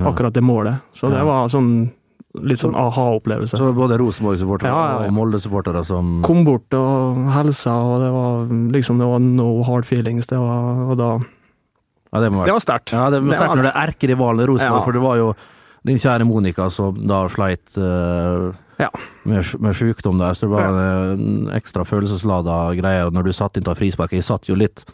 [0.06, 0.84] akkurat det målet.
[0.96, 1.90] Så det var sånn
[2.40, 3.58] litt sånn aha-opplevelse.
[3.60, 5.08] Så både Rosenborg-supportere Ja, ja, ja.
[5.10, 9.84] og Molde-supportere som Kom bort og helsa, og det var liksom det var no hard
[9.88, 10.26] feelings.
[10.30, 11.10] Det var, og da
[12.12, 12.92] Ja, det må Det var sterkt.
[12.92, 15.34] Ja, det var sterkt når det er erkerivalen Rosenborg, for det var jo
[15.84, 18.88] din kjære Monica som da sleit uh, Ja.
[19.24, 20.78] med, med sykdom der, så det var
[21.16, 23.04] en ekstra følelseslada greie.
[23.06, 24.84] Og når du satt inn til frisparket jeg satt jo litt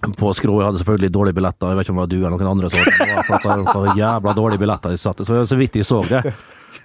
[0.00, 2.36] på skrå, jeg hadde selvfølgelig dårlige billetter, jeg vet ikke om det var du eller
[2.36, 3.08] noen andre som det
[3.46, 6.22] var, det var jævla dårlige billetter de satte, så, så vidt jeg så det.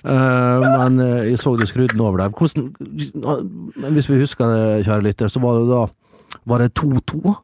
[0.01, 2.31] Uh, men eh, jeg så du skrudde den over der.
[2.33, 5.81] Hvordan, men hvis vi husker det, kjære lytter, så var det da
[6.47, 7.35] Var det 2-2?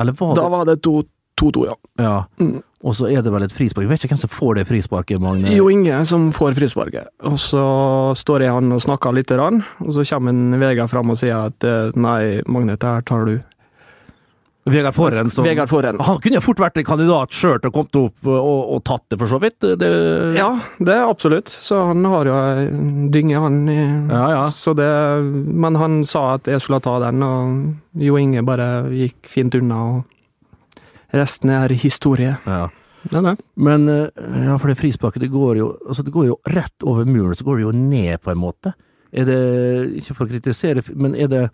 [0.00, 1.74] Eller var det Da var det 2-2, ja.
[1.98, 2.16] ja.
[2.38, 2.62] Mm.
[2.86, 3.84] Og så er det vel et frispark.
[3.84, 5.50] Jeg vet ikke hvem som får det frisparket, Magne.
[5.50, 7.10] Jo Inge som får frisparket.
[7.26, 7.62] Og så
[8.18, 11.66] står jeg han og snakker litt, og så kommer en Vegard fram og sier at
[11.66, 13.40] eh, nei, Magne, det her tar du.
[14.72, 15.30] Vegard Forhen.
[15.30, 15.98] som Vegard Forhen.
[16.04, 19.04] Han kunne jo fort vært en kandidat sjøl til å kommet opp og, og tatt
[19.10, 19.58] det, for så vidt.
[19.80, 19.90] Det,
[20.38, 21.48] Ja, det er absolutt.
[21.52, 22.66] Så han har jo ei
[23.14, 23.58] dynge, han.
[23.68, 23.78] I,
[24.12, 24.42] Ja, ja.
[24.54, 24.88] Så det,
[25.48, 29.80] men han sa at jeg skulle ta den, og Jo Inge bare gikk fint unna.
[29.98, 30.04] og
[31.14, 32.36] Resten er historie.
[32.46, 32.66] ja.
[33.12, 33.36] Nei, nei.
[33.56, 34.08] Men eh,
[34.44, 37.46] ja, for det frisparket, det går jo altså det går jo rett over muren, så
[37.46, 38.72] går det jo ned, på en måte.
[39.14, 39.38] Er det
[40.02, 41.44] Ikke for å kritisere, men er det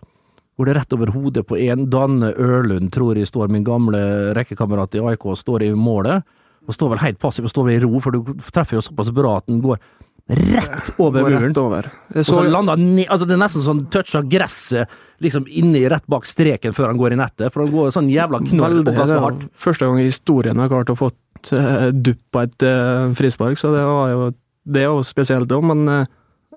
[0.55, 1.89] Går det rett over hodet på en?
[1.91, 3.99] Danne Ørlund tror jeg står, min gamle
[4.37, 6.23] rekkekamerat i AIK, står i målet.
[6.65, 9.11] Og står vel helt passiv og står vel i ro, for du treffer jo såpass
[9.13, 9.81] bra at den går
[10.25, 11.43] rett over Går muren.
[11.43, 11.89] rett over.
[12.15, 16.07] Og så lander han ned, altså det er nesten sånn toucha gresset liksom inni rett
[16.09, 19.13] bak streken før han går i nettet, for han går sånn jævla knoll på plass
[19.13, 19.45] med hardt.
[19.67, 23.59] første gang i historien jeg har klart å fått uh, dupp på et eh, frispark,
[23.61, 24.25] så det var jo
[24.65, 26.07] det er jo spesielt òg, men eh,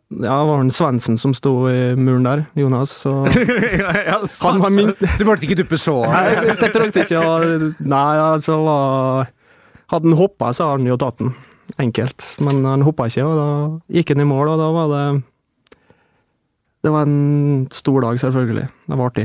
[0.09, 3.11] ja, det var han Svendsen som sto i muren der, Jonas, så
[4.47, 7.35] Han var min Du måtte ikke duppe så Nei, jeg trengte ikke å
[7.85, 9.29] Nei, altså var
[9.92, 11.31] Hadde han hoppa, så hadde han jo tatt den.
[11.81, 12.25] Enkelt.
[12.44, 13.47] Men han hoppa ikke, og da
[13.97, 15.05] gikk han i mål, og da var det
[16.85, 18.66] Det var en stor dag, selvfølgelig.
[18.88, 19.25] Det var artig.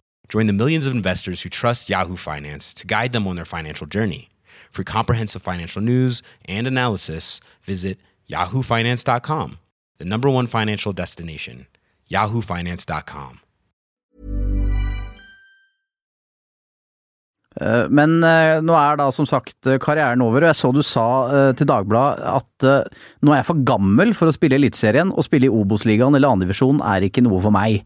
[0.31, 3.85] Join the millions of investors who trust Yahoo Finance to guide them on their financial
[3.85, 4.29] journey.
[4.71, 9.57] For comprehensive financial news and analysis, visit yahoofinance.com,
[9.97, 11.67] the number one financial destination,
[12.09, 13.41] yahoofinance.com.
[17.59, 20.79] Eh, Men eh, nå er da som sagt eh, karrieren over, og jeg så du
[20.87, 21.07] sa
[21.59, 22.67] til Dagbladet at
[23.19, 26.79] nå er jeg for gammel for å spille Eliteserien, og spille i Obos-ligaen eller andredivisjon
[26.87, 27.83] er ikke noe for meg.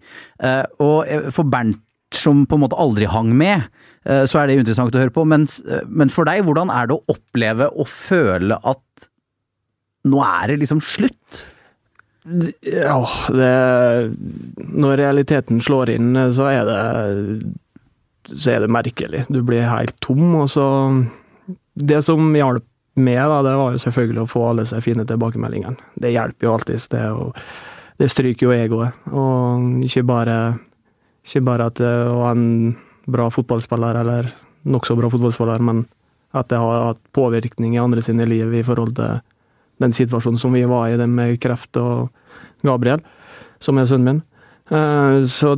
[0.78, 1.82] Og for Bernt
[2.14, 3.66] som på en måte aldri hang med,
[4.06, 5.48] eh, så er det interessant å høre på, men,
[5.88, 9.10] men for deg, hvordan er det å oppleve og føle at
[10.06, 11.46] nå er det liksom slutt?
[12.66, 13.50] Ja, det
[14.58, 16.80] Når realiteten slår inn, så er det
[18.34, 19.26] så er det merkelig.
[19.30, 20.66] Du blir helt tom, og så
[21.76, 22.66] Det som hjalp
[22.96, 25.76] meg, da, det var jo selvfølgelig å få alle seg fine tilbakemeldingene.
[26.00, 27.04] Det hjelper jo alltids, det.
[27.12, 27.36] Og
[28.00, 29.02] det stryker jo egoet.
[29.12, 30.38] Og ikke bare,
[31.26, 32.76] ikke bare at det var en
[33.10, 34.32] bra fotballspiller, eller
[34.66, 35.86] nokså bra fotballspiller, men
[36.36, 39.20] at det har hatt påvirkning i andre sine liv i forhold til
[39.82, 42.10] den situasjonen som vi var i, det med kreft og
[42.66, 43.02] Gabriel,
[43.64, 44.22] som er sønnen min.
[44.72, 45.54] Eh, Så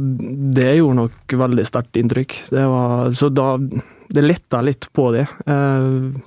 [0.54, 2.36] det gjorde nok veldig sterkt inntrykk.
[2.52, 3.58] Det var, så da
[4.10, 5.28] Det letta litt på det.
[5.48, 6.22] Eh,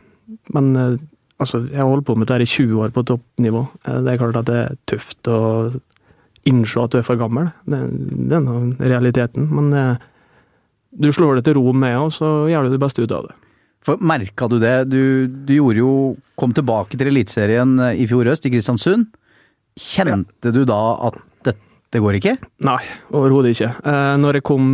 [0.52, 0.96] Men eh,
[1.38, 3.68] altså, jeg har holdt på med dette i 20 år på toppnivå.
[3.84, 5.80] Eh, Det er klart at det er tøft å
[6.48, 7.50] innse at du er for gammel.
[7.68, 7.80] Det,
[8.30, 9.48] det er nå realiteten.
[9.52, 10.08] Men eh,
[10.90, 13.36] du slår det til ro med, og så gjør du det beste ut av det.
[13.86, 14.74] For Merka du det?
[14.92, 15.92] Du, du gjorde jo
[16.40, 19.10] Kom tilbake til Eliteserien eh, i fjor høst, i Kristiansund.
[19.80, 22.36] Kjente du da at dette går ikke?
[22.64, 22.80] Nei,
[23.12, 23.74] overhodet ikke.
[23.84, 24.70] Eh, når jeg kom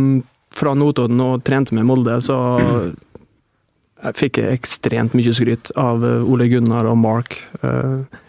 [0.57, 2.37] fra Notodden og trente med Molde, så
[3.97, 7.39] jeg fikk jeg ekstremt mye skryt av eh, Ole Gunnar og Mark.
[7.61, 8.23] Eh,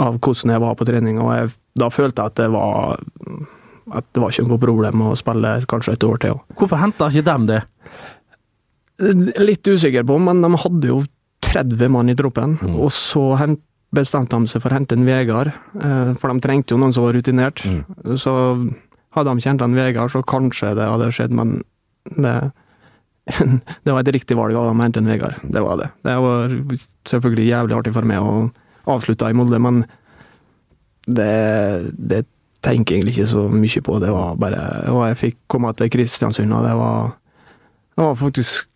[0.00, 2.98] av hvordan jeg var på trening, og jeg, da følte jeg at det var
[3.92, 6.36] at det var ikke noe problem å spille kanskje et år til.
[6.56, 7.60] Hvorfor henta ikke dem det?
[9.42, 11.00] Litt usikker på, men de hadde jo
[11.42, 12.76] 30 mann i troppen, Mm.
[12.78, 13.58] og så
[13.92, 17.04] bestemte de seg for å hente en Vegard, eh, for de trengte jo noen som
[17.04, 17.60] var rutinert.
[17.66, 18.16] Mm.
[18.16, 18.32] Så
[19.12, 21.62] hadde de kjent en Vegard, så kanskje det hadde skjedd, men
[22.06, 22.52] det,
[23.84, 25.34] det var et riktig valg av dem å hente en Vegard.
[25.42, 25.90] Det var det.
[26.04, 26.48] Det var
[27.04, 28.50] selvfølgelig jævlig artig for meg å
[28.86, 29.84] avslutte i Molde, men
[31.06, 32.24] det, det
[32.62, 33.98] tenker egentlig ikke så mye på.
[34.02, 34.60] Det var bare
[34.92, 37.14] Og jeg fikk komme til Kristiansund, og det var,
[37.96, 38.68] det var faktisk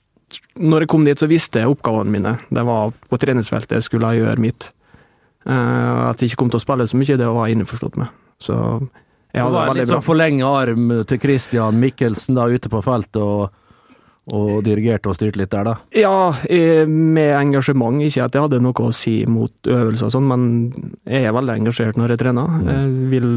[0.59, 2.33] Når jeg kom dit, så visste jeg oppgavene mine.
[2.51, 4.73] Det var på treningsfeltet jeg skulle gjøre mitt.
[5.47, 8.09] Eh, at jeg ikke kom til å spille så mye, det var jeg innforstått med.
[8.43, 8.57] Så
[9.31, 9.95] jeg Det var veldig litt bra.
[10.01, 13.55] sånn forlenga arm til Christian Mikkelsen da ute på feltet og,
[14.27, 15.75] og dirigerte og styrte litt der, da.
[15.95, 18.01] Ja, eh, med engasjement.
[18.03, 20.49] Ikke at jeg hadde noe å si mot øvelser og sånn, men
[21.07, 22.49] jeg er veldig engasjert når jeg trener.
[22.49, 22.67] Mm.
[22.67, 23.29] Jeg vil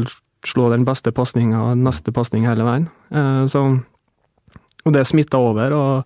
[0.50, 2.88] slå den beste pasninga, neste pasning hele veien.
[3.12, 3.62] Eh, Så,
[4.84, 6.04] og det smitta over, og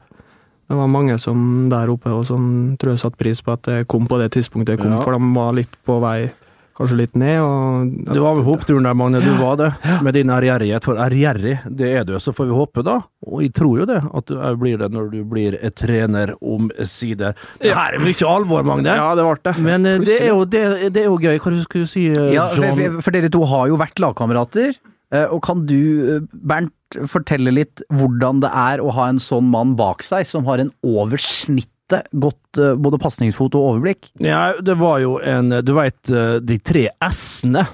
[0.68, 3.86] det var mange som der oppe og som tror jeg satte pris på at jeg
[3.88, 5.00] kom på det tidspunktet jeg kom, Ja.
[5.00, 6.30] for de var litt på vei
[6.76, 7.40] kanskje litt ned.
[7.40, 9.20] og Du var ved hoppturen der, Magne.
[9.24, 9.68] Du var det.
[10.02, 10.84] Med din ærgjerrighet.
[10.84, 12.14] For ærgjerrig, det er du.
[12.20, 12.98] Så får vi håpe, da.
[13.26, 17.34] Og jeg tror jo det, at du blir det når du blir et trener omsider.
[17.62, 18.94] Det her er mye alvor, Magne.
[18.98, 19.56] Ja, det ble det.
[19.64, 21.38] Men eh, det er, jo, det, det er jo gøy.
[21.38, 23.00] Hva skulle du si, eh, Ja, John?
[23.00, 24.74] for, dere to har jo vært lagkamerater.
[25.14, 26.72] eh, Og kan du, Bernt,
[27.10, 30.70] fortelle litt hvordan det er å ha en sånn mann bak seg, som har en
[30.86, 34.12] over snittet godt eh, både pasningsfot og overblikk?
[34.24, 37.66] Ja, det var jo en Du veit, de tre S-ene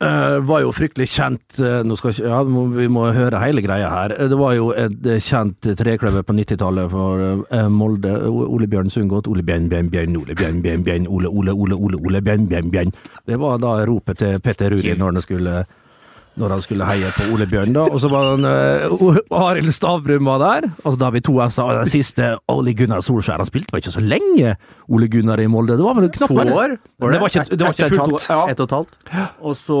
[0.00, 2.38] Uh, var jo fryktelig kjent uh, Nå skal ja,
[2.72, 4.14] Vi må høre hele greia her.
[4.32, 7.20] Det var jo et eh, kjent trekløver på 90-tallet for
[7.52, 8.14] uh, Molde.
[8.30, 9.28] Ole Bjørn Sundgodt.
[9.28, 12.70] Ole Bjørn, Bjørn, Bjørn, Ole Bjørn, Bjørn, Bjørn, Ole, Ole, Ole, Ole, Ole Bjørn, Bjørn,
[12.72, 12.94] Bjørn.
[13.28, 15.58] Det var da ropet til Petter Rudi når han skulle
[16.40, 17.84] når han skulle heie på Ole Bjørn, da.
[17.90, 20.68] Og så var han uh, Arild Stavrum var der.
[20.82, 21.64] Altså, da har vi to S-er.
[21.66, 24.54] Og den siste, Ole Gunnar Solskjær, han spilte vel ikke så lenge,
[24.90, 25.76] Ole Gunnar i Molde?
[25.78, 26.76] Det var vel knapt To år?
[27.00, 28.26] Var Det var ikke, det var ikke og et fullt år.
[28.30, 28.40] Ja.
[28.52, 28.98] Ett og et halvt?
[29.40, 29.80] Og så,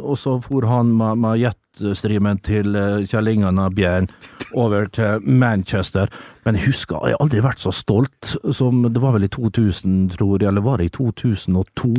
[0.00, 4.10] og så for han med, med jetstreamen til uh, Kjell Ingan Bjørn
[4.56, 6.10] over til Manchester.
[6.46, 10.12] Men jeg husker, jeg har aldri vært så stolt som Det var vel i 2000,
[10.14, 11.94] tror jeg, eller var det i 2002?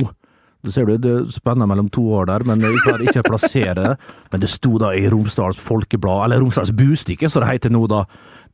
[0.68, 3.76] Du ser du, det spenner mellom to år der, men jeg klarer ikke å plassere
[3.78, 3.94] det.
[4.34, 8.04] Men det sto da i Romsdals Folkeblad, eller Romsdals Bustikke, som det heter nå, da.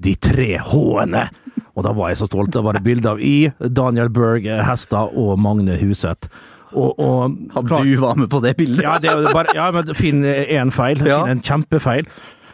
[0.03, 1.27] De tre H-ene!
[1.73, 2.51] Og da var jeg så stolt.
[2.53, 6.29] Da var det bilde av I, Daniel Berg, Hestad og Magne Huseth.
[6.73, 8.85] Og, og Hadde klar, du var med på det bildet?
[8.85, 11.01] Ja, det bare, ja men finn én feil.
[11.05, 11.23] Ja.
[11.23, 12.09] Finn en kjempefeil.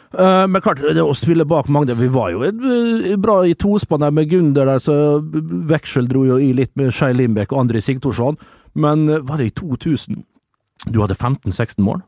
[0.10, 2.64] Uh, men klart, det å spille bak Magne Vi var jo et,
[3.22, 4.96] bra i tospann med Gunder der, så
[5.70, 8.40] Veksel dro jo i litt med Skei Lindbekk og André Sigthorsson.
[8.76, 10.24] Men eh, var det i 2000?
[10.90, 12.02] Du hadde 15-16 mål?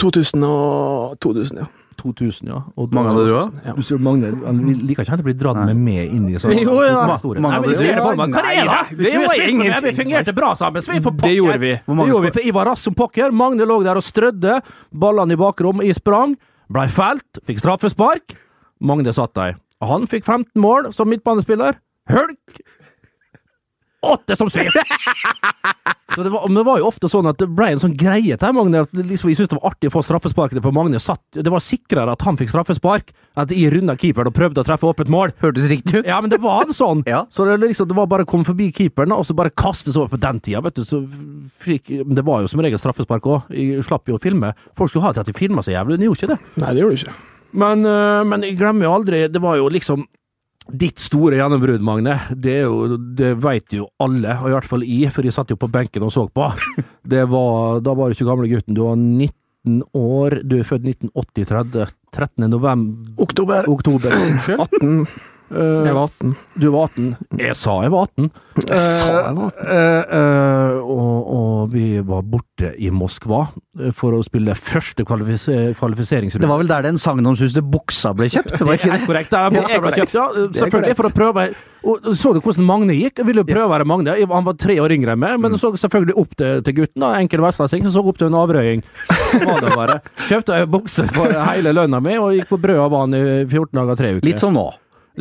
[0.00, 1.66] 2000 og 2000, ja.
[2.00, 2.60] 2000, ja.
[2.76, 3.58] Og du, Mange hadde du òg?
[3.64, 3.74] ja.
[3.76, 6.78] Du ser Magne han liker ikke å bli dratt med med inn i sånn Jo,
[6.82, 7.04] ja.
[7.04, 8.02] Mange Nei, men hadde ser du?
[8.34, 9.12] Hva er det, Vi
[9.52, 9.84] ingenting.
[9.88, 10.82] Vi fungerte bra sammen.
[10.82, 11.74] Så vi får Det gjorde vi.
[11.84, 13.30] Hvor mange det gjorde vi, for jeg var rask som pokker.
[13.32, 14.60] Magne lå der og strødde.
[14.90, 15.84] Ballene i bakrom.
[15.84, 16.34] Jeg sprang.
[16.72, 17.42] Blei felt.
[17.46, 18.36] Fikk straffespark.
[18.80, 19.58] Magne satt der.
[19.84, 21.78] Han fikk 15 mål som midtbanespiller.
[22.10, 22.60] Hølk!
[24.04, 24.50] Åtte som!
[26.14, 28.36] Så det var, men det var jo ofte sånn at det ble en sånn greie
[28.38, 28.84] til Magne.
[28.84, 31.62] at Liksom, jeg syntes det var artig å få straffesparkene, for Magne satt Det var
[31.64, 35.34] sikrere at han fikk straffespark, at jeg runda keeperen og prøvde å treffe åpent mål.
[35.42, 36.06] Hørtes riktig ut.
[36.08, 37.02] Ja, men det var sånn.
[37.14, 37.24] Ja.
[37.30, 40.14] Så det, liksom, det var bare å komme forbi keeperen, og så bare kastes over
[40.14, 40.84] på den tida, vet du.
[40.86, 41.02] Så
[41.64, 43.52] fikk, men det var jo som regel straffespark òg.
[43.54, 44.54] Jeg slapp jo å filme.
[44.78, 46.40] Folk skulle ha til at de filma så jævlig, de gjorde ikke det.
[46.62, 47.16] Nei, det gjorde de ikke.
[47.54, 50.08] Men, øh, men jeg glemmer jo aldri Det var jo liksom
[50.72, 52.16] ditt store gjennombrudd, Magne.
[52.30, 55.58] Det, jo, det vet jo alle, og i hvert fall jeg, for jeg satt jo
[55.60, 56.48] på benken og så på.
[57.14, 58.76] Det var, da var du ikke gamle gutten.
[58.76, 60.38] Du var 19 år.
[60.48, 62.48] Du er født 1980, 30, 13.
[62.48, 64.16] november Oktober Oktober.
[64.16, 64.64] Unnskyld.
[64.80, 65.33] 18.
[65.54, 66.34] Eh, Jeg var 18.
[66.58, 67.16] du var 18.
[67.38, 68.30] Jeg sa jeg var 18.
[68.64, 69.60] Jeg sa jeg var 18.
[69.64, 73.44] Uh, uh, og, og vi var borte i Moskva
[73.80, 75.46] eh, for å spille første kvalifis
[75.78, 76.42] kvalifiseringsrunde.
[76.44, 78.58] Det var vel der den sagnomsuste buksa ble kjøpt?
[78.58, 79.30] Var det ikke er korrekt.
[79.34, 80.26] Det er Ja, buksa ble kjøpt, ja.
[80.58, 81.48] Selvfølgelig, for å prøve
[81.84, 83.18] og Så du hvordan Magne gikk?
[83.20, 84.14] Jeg ville jo prøve å være Magne.
[84.30, 87.04] Han var tre år yngre enn meg, men så selvfølgelig opp til, til gutten.
[87.04, 87.10] da.
[87.20, 88.80] Enkel vestlending som så opp til en avrøying.
[89.34, 89.98] Det.
[90.30, 93.68] Kjøpte ei bukse for hele lønna mi, og gikk på brød av vann i 14
[93.76, 94.26] dager, tre uker.
[94.26, 94.70] Litt som nå.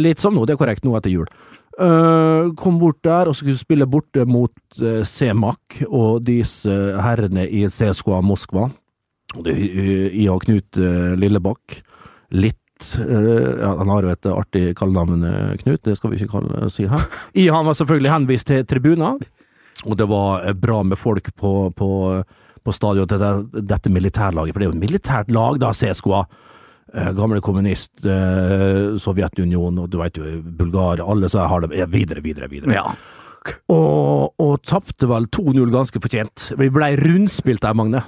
[0.01, 1.27] Litt som nå, det er korrekt, nå etter jul.
[1.73, 6.69] Uh, kom bort der og skulle spille borte mot uh, Semak og disse
[7.01, 8.67] herrene i CSKA Moskva.
[9.33, 11.81] Det, jeg og Knut uh, Lillebakk.
[12.33, 16.39] Litt eh, ja, Han har jo et artig kallenavn, eh, Knut, det skal vi ikke
[16.39, 17.05] kalle, si her.
[17.41, 19.21] I han var selvfølgelig henvist til tribuner,
[19.83, 21.91] og det var eh, bra med folk på, på,
[22.63, 26.25] på stadion til det, dette militærlaget, for det er jo et militært lag, da, CSKA.
[26.93, 32.21] Eh, gamle kommunist, eh, Sovjetunionen, og du veit jo, Bulgaria, alle så har det videre,
[32.21, 32.75] videre, videre.
[32.75, 32.91] Ja.
[33.73, 36.45] Og, og tapte vel 2-0 ganske fortjent.
[36.59, 38.01] Vi blei rundspilt der, Magne.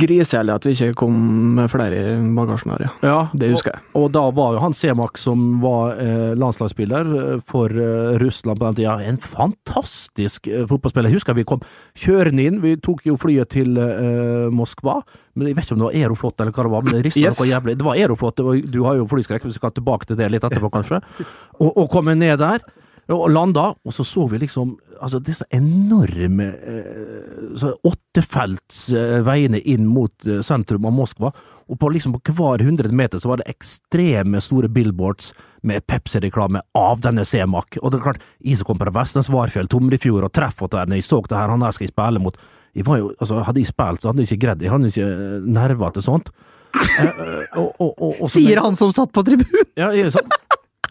[0.00, 1.16] Griselig at vi ikke kom
[1.56, 2.90] med flere i bagasjen her, ja.
[3.06, 3.82] Ja, Det husker jeg.
[3.94, 8.60] Og, og da var jo han Semak, som var eh, landslagsspiller eh, for eh, Russland
[8.60, 11.10] på den tida, en fantastisk eh, fotballspiller.
[11.12, 11.62] Jeg husker vi kom
[11.98, 15.00] kjørende inn, vi tok jo flyet til eh, Moskva.
[15.34, 17.22] Men Jeg vet ikke om det var Aeroflot eller hva det var, men det rista
[17.22, 17.38] Yes.
[17.40, 17.76] noe jævlig.
[17.80, 21.00] Det var Aeroflot, du har jo flyskrekk, vi skal tilbake til det litt etterpå, kanskje.
[21.62, 22.60] Og, og komme ned der.
[23.10, 30.28] Og landa, og så så vi liksom altså disse enorme eh, åttefeltsveiene eh, inn mot
[30.28, 31.32] eh, sentrum av Moskva.
[31.66, 35.32] Og på liksom på hver hundre meter så var det ekstreme store billboards
[35.66, 37.78] med Pepsi-reklame av denne Semak.
[37.82, 41.02] Og det er klart, jeg som kom fra Vestnes Varfjell, Tomrefjord og Treffot der, når
[41.02, 42.38] jeg så det her, han her skal jeg spille mot
[42.72, 44.62] jeg var jo, altså Hadde jeg spilt, så hadde jeg ikke greid.
[44.64, 46.32] Jeg hadde ikke eh, nerver til sånt.
[46.72, 49.68] Eh, og, og, og, Sier han som satt på tribunen!
[49.76, 50.32] ja, det sant?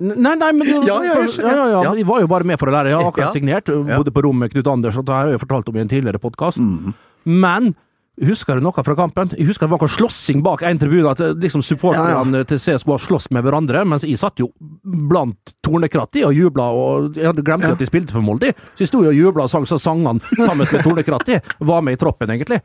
[0.02, 1.94] Nei, nei, men Ja, ja, ja.
[1.94, 2.90] Jeg var jo bare med for å lære.
[2.90, 3.70] Jeg har akkurat signert.
[3.70, 6.22] Bodde på rom med Knut Anders, og det har jeg fortalt om i en tidligere
[6.22, 6.58] podkast.
[6.64, 6.94] Mm.
[7.30, 7.74] Men
[8.22, 9.30] husker du noe fra kampen?
[9.38, 11.10] Jeg husker det var noe slåssing bak en tribune.
[11.14, 13.84] At eh, liksom supporterne til CSK sloss med hverandre.
[13.88, 14.50] Mens jeg satt jo
[14.84, 17.76] blant Tornekrat i og jubla, og jeg hadde glemt Ja.
[17.78, 18.56] at de spilte for Molde.
[18.74, 21.40] Så jeg sto og jubla og sang så sangene sammen med Tornekrat i.
[21.62, 22.62] Var med i troppen, egentlig.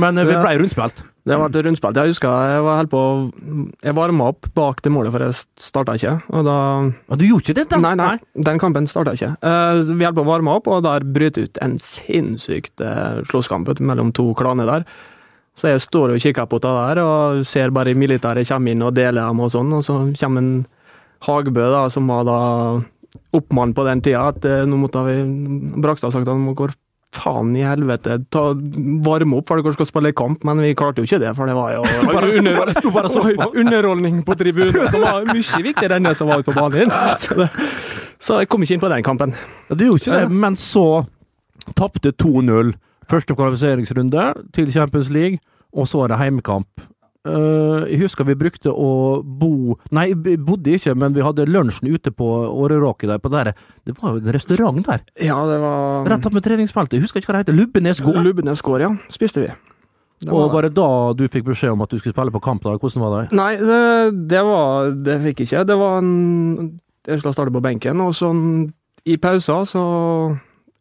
[0.00, 1.02] Men eh, vi ble rundspilt.
[1.26, 1.98] Det ble rundspilt.
[1.98, 3.02] Jeg husker jeg var helt på
[3.82, 6.14] Jeg varma opp bak det målet, for jeg starta ikke.
[6.30, 6.58] Og da
[7.10, 7.66] Og du gjorde ikke det?
[7.72, 7.80] da?
[7.82, 8.14] Nei, nei,
[8.48, 9.32] den kampen starta ikke.
[9.40, 13.72] Eh, vi holdt på å varme opp, og der bryter ut en sinnssykt uh, slåsskamp
[13.80, 14.88] mellom to klaner der.
[15.56, 18.94] Så jeg står og kikker på det der, og ser bare militæret komme inn og
[18.96, 20.56] dele dem og sånn, og så kommer en
[21.24, 22.40] Hagebø, da, som var da
[23.36, 25.16] oppmann på den tida, at eh, nå måtte vi
[25.80, 26.68] Brakstad sagt at han må gå
[27.16, 28.42] faen i helvete, ta,
[29.06, 31.56] varme opp for dere skal spille kamp, men vi klarte jo ikke det, for det
[31.56, 33.48] var jo bare- under, bare- sto bare så på.
[33.56, 36.92] underholdning på tribunen, som var mye viktigere enn det som var ute på banen.
[37.22, 37.48] Så, det,
[38.20, 39.34] så jeg kom ikke inn på den kampen.
[39.70, 40.86] Ja, Det gjorde ikke det, men så
[41.76, 42.74] tapte 2-0
[43.10, 45.38] første kvalifiseringsrunde til Champions League,
[45.76, 46.68] og så var det heimekamp.
[47.26, 52.12] Eh, jeg husker vi brukte å bo Nei, bodde ikke, men vi hadde lunsjen ute
[52.14, 53.18] på Åreråket der.
[53.22, 53.50] På der.
[53.86, 56.98] Det var jo en restaurant der, Ja, det var rett opp med treningsfeltet.
[57.00, 57.58] Jeg husker ikke hva det heter.
[57.58, 58.22] Lubbenes gård.
[58.24, 58.92] Lubbenes gård, ja.
[59.10, 59.50] Spiste vi.
[60.22, 62.40] Det Og var var det da du fikk beskjed om at du skulle spille på
[62.40, 62.62] kamp?
[62.62, 62.76] da?
[62.78, 63.36] Hvordan var det?
[63.36, 65.66] Nei, det, det var Det fikk jeg ikke.
[65.68, 68.72] Det var en Jeg skulle starte på benken, og sånn
[69.06, 69.82] i pausa så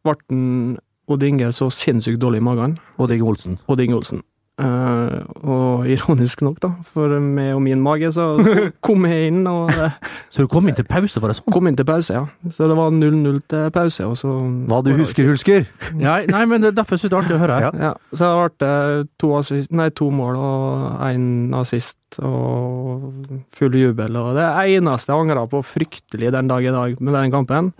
[0.06, 0.78] ble
[1.08, 2.78] Odd Inge så sinnssykt dårlig i magen.
[2.98, 3.60] Odd Inge Olsen.
[3.70, 4.24] Odd Inge Olsen.
[4.56, 8.38] Eh, og ironisk nok, da, for meg og min mage, så
[8.86, 9.98] kom jeg inn og uh,
[10.32, 11.52] Så du kom inn til pause, var det sånn?
[11.52, 12.52] kom inn til pause, ja.
[12.56, 14.32] Så det var 0-0 til pause, og så
[14.70, 15.66] Hva du husker, husker!
[16.00, 17.58] Ja, nei, men er derfor synes jeg det er artig å høre.
[17.84, 21.28] Ja, så det ble to, assist, nei, to mål og én
[21.60, 24.16] assist og full jubel.
[24.22, 24.48] Og det
[24.78, 27.74] eneste jeg angra på fryktelig den dag i dag med den kampen,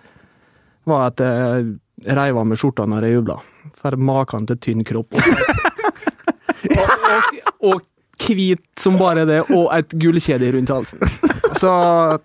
[0.86, 1.78] var at jeg
[2.20, 3.40] reiv av meg skjorta når jeg jubla.
[3.80, 5.16] For maken til tynn kropp.
[6.80, 7.82] Og, og, og
[8.26, 11.02] hvit som bare det, og et gullkjede rundt halsen.
[11.60, 11.72] Så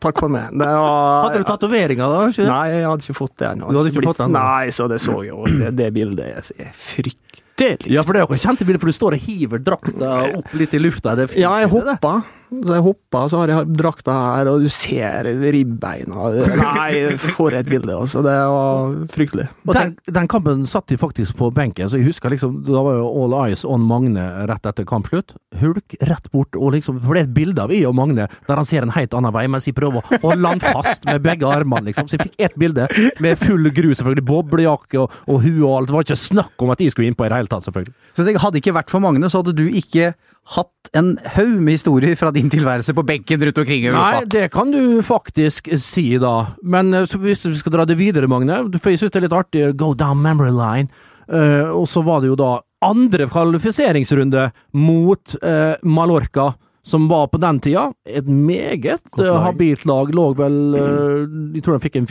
[0.03, 0.51] takk for meg.
[0.59, 2.21] Det var, Hadde du tatoveringer da?
[2.33, 2.47] ikke?
[2.49, 3.69] Nei, jeg hadde ikke fått det ennå.
[3.71, 4.35] Du hadde ikke fått den?
[4.39, 5.45] Nei, så det så jeg jo.
[5.47, 7.93] Det, det bildet er- fryktelig.
[7.93, 10.73] Ja, for det er jo kjente bilder, for du står og hiver drakta opp litt
[10.75, 11.13] i lufta.
[11.37, 12.15] Ja, jeg hoppa.
[12.51, 16.31] Så jeg hoppa, så har jeg drakta her, og du ser ribbeina.
[16.59, 18.25] Nei, for et bilde, altså.
[18.27, 19.47] Det var fryktelig.
[19.69, 22.99] Og den, den kampen satt de faktisk på benken, så jeg husker liksom, da var
[22.99, 25.37] jo all eyes on Magne rett etter kampslutt.
[25.61, 28.59] Hulk rett bort, og liksom, for det er et bilde av I og Magne der
[28.59, 31.47] han ser en helt annen vei, mens jeg prøver å holde han fast med begge
[31.49, 32.11] armene, liksom.
[32.11, 32.89] Så jeg fikk ett bilde
[33.23, 35.91] med full gru, selvfølgelig, boblejakke og, og hue og alt.
[35.93, 37.95] Det var ikke snakk om at jeg skulle innpå i det hele tatt, selvfølgelig.
[38.17, 40.15] Så jeg Hadde det ikke vært for Magne, så hadde du ikke
[40.57, 44.21] hatt en haug med historier fra din tilværelse på benken rundt omkring i Europa.
[44.21, 46.57] Nei, det kan du faktisk si, da.
[46.63, 49.29] Men eh, så hvis vi skal dra det videre, Magne, for jeg syns det er
[49.29, 50.91] litt artig Go down memory line.
[51.31, 56.49] Uh, og så var det jo da andre kvalifiseringsrunde mot uh, Mallorca,
[56.83, 59.43] som var på den tida et meget eh, lag.
[59.45, 60.15] habilt lag.
[60.15, 61.27] Lå vel eh,
[61.57, 62.09] Jeg tror de fikk en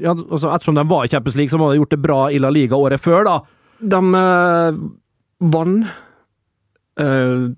[0.00, 2.20] ja, altså Ettersom de var i Champions League, så må de ha gjort det bra
[2.30, 3.38] i La Liga året før, da.
[3.80, 4.80] De eh,
[5.40, 5.88] vant
[7.00, 7.48] uh,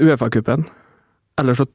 [0.00, 0.64] Uefa-cupen.
[1.40, 1.66] Eller så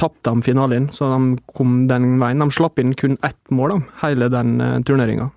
[0.00, 2.40] tapte de finalen, så de kom den veien.
[2.42, 5.28] De slapp inn kun ett mål, da, hele den uh, turneringa,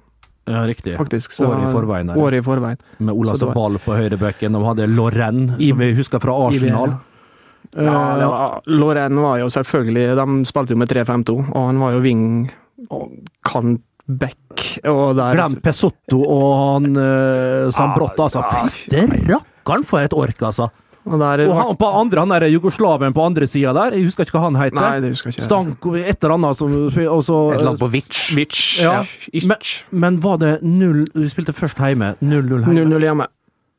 [0.49, 0.95] Ja, riktig.
[0.97, 1.33] faktisk.
[1.35, 2.17] Så, Året i forveien der.
[2.21, 2.77] Året i forveien.
[2.97, 6.95] Med Ola Så Sabal på høyrebekken, De hadde Lorraine, I- som vi husker fra Arsenal.
[7.75, 11.95] Ja, det var, Lorraine var jo selvfølgelig De spilte jo med 3-5-2, og han var
[11.97, 12.25] jo wing
[12.93, 13.11] og
[13.43, 14.79] kant back.
[14.85, 18.43] Og der Glem Pesotto og han uh, Sambrott, altså.
[18.45, 20.69] Ja, Fytte rakkeren for et ork, altså!
[21.05, 24.25] Og der Og han på andre, han der jugoslaven på andre sida der, jeg husker
[24.25, 24.77] ikke hva han heter.
[24.79, 25.45] Nei, det husker jeg ikke.
[25.45, 26.91] Stanko, et eller annet som og
[27.27, 28.23] så, Et eller annet på Witch.
[28.37, 28.63] Witch.
[28.81, 29.03] Ja.
[29.03, 29.43] ja.
[29.51, 32.15] Men, men var det null Vi spilte først hjemme.
[32.21, 32.97] 0-0 hjemme.
[32.97, 33.27] 0-0 hjemme.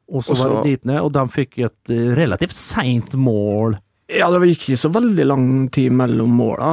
[0.06, 3.74] Og så var det dit ned, og de fikk et eh, relativt seint mål.
[4.06, 6.68] Ja, det gikk ikke så veldig lang tid mellom måla.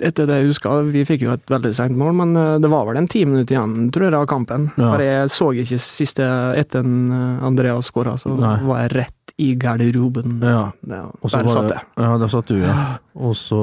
[0.00, 2.86] Etter det jeg husker, vi fikk jo et veldig sent mål, men eh, det var
[2.88, 4.70] vel en ti minutter igjen, tror jeg, av kampen.
[4.76, 4.92] Ja.
[4.92, 8.56] For jeg så ikke siste etter eh, Andreas skåra, så Nei.
[8.68, 10.40] var jeg rett i garderoben.
[10.44, 10.70] Ja.
[10.88, 11.84] Ja, der satt jeg.
[12.00, 12.76] Ja, der satt du, ja.
[13.28, 13.60] Og så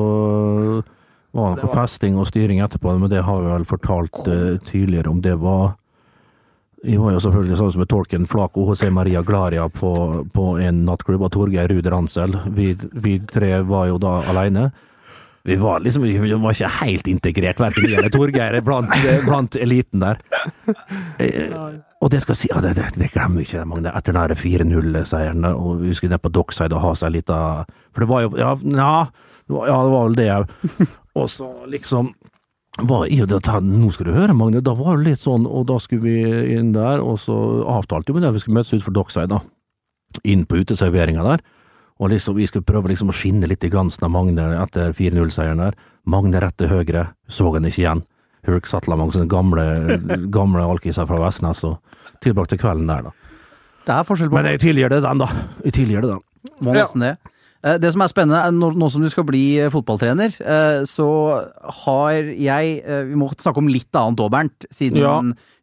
[1.37, 5.11] var det noe festing og styring etterpå, men det har vi vel fortalt uh, tidligere
[5.11, 5.21] om.
[5.21, 5.75] Det var
[6.85, 9.91] Jeg var jo selvfølgelig sånn som med tolken Flak og Maria Glaria på,
[10.33, 12.37] på en nattklubb, av Torgeir Ruud Ransel.
[12.53, 14.69] Vi, vi tre var jo da aleine.
[15.47, 18.91] Vi var liksom vi var ikke helt integrert, verken jeg eller Torgeir, blant,
[19.23, 20.19] blant eliten der.
[21.23, 21.53] Eh,
[22.03, 23.93] og det skal si, ja, det, det, det glemmer ikke, Magne.
[23.95, 27.63] Etter den der 4-0-seieren, og vi skulle ned på Dockside og ha seg litt av
[27.95, 28.91] For det var jo Ja, ja,
[29.47, 30.51] det var, ja, det var vel det òg.
[31.17, 32.11] Og så liksom
[32.77, 34.61] var i det Nå skal du høre, Magne.
[34.61, 37.37] Da var det litt sånn, og da skulle vi inn der, og så
[37.71, 39.41] avtalte vi det, vi skulle møtes ut for Dockside, da.
[40.27, 41.41] Inn på uteserveringa der.
[41.97, 45.63] Og liksom, vi skulle prøve liksom å skinne litt i glansen av Magne etter 4-0-seieren
[45.63, 45.77] der.
[46.07, 48.03] Magne rett til høyre, så han ikke igjen.
[48.47, 49.65] Hulk med sånne gamle,
[50.37, 51.79] gamle alkiser fra Vestnes og
[52.23, 53.15] tilbrakte kvelden der, da.
[53.87, 55.27] Det er forskjell på Men jeg tilgir det den, da.
[55.65, 56.23] Jeg tilgir det den.
[56.63, 57.15] Må nesten det.
[57.17, 57.36] Eh,
[57.81, 61.07] Det som er spennende, er nå, som du skal bli eh, fotballtrener, eh, så
[61.83, 64.67] har jeg eh, Vi må snakke om litt annet òg, Bernt.
[64.73, 65.17] Siden Ja.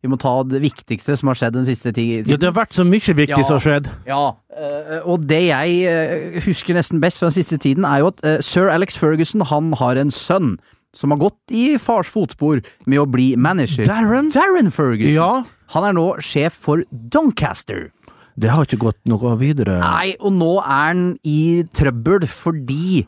[0.04, 2.28] vi må ta det viktigste som har skjedd den siste tiden.
[2.28, 3.44] Ja, det har vært så mye viktig Ja.
[3.48, 3.90] som har skjedd.
[4.06, 4.22] Ja,
[4.54, 8.20] eh, og det jeg eh, husker nesten best fra den siste tiden, er jo at
[8.24, 10.58] eh, sir Alex Ferguson han har en sønn
[10.94, 13.82] som har gått i fars fotspor med å bli manager.
[13.88, 14.28] Darren?
[14.30, 15.10] Darren Ferguson.
[15.16, 15.42] Ja.
[15.74, 17.88] Han er nå sjef for Doncaster.
[18.36, 19.78] Det har ikke gått noe videre.
[19.82, 23.04] Nei, og nå er han i trøbbel fordi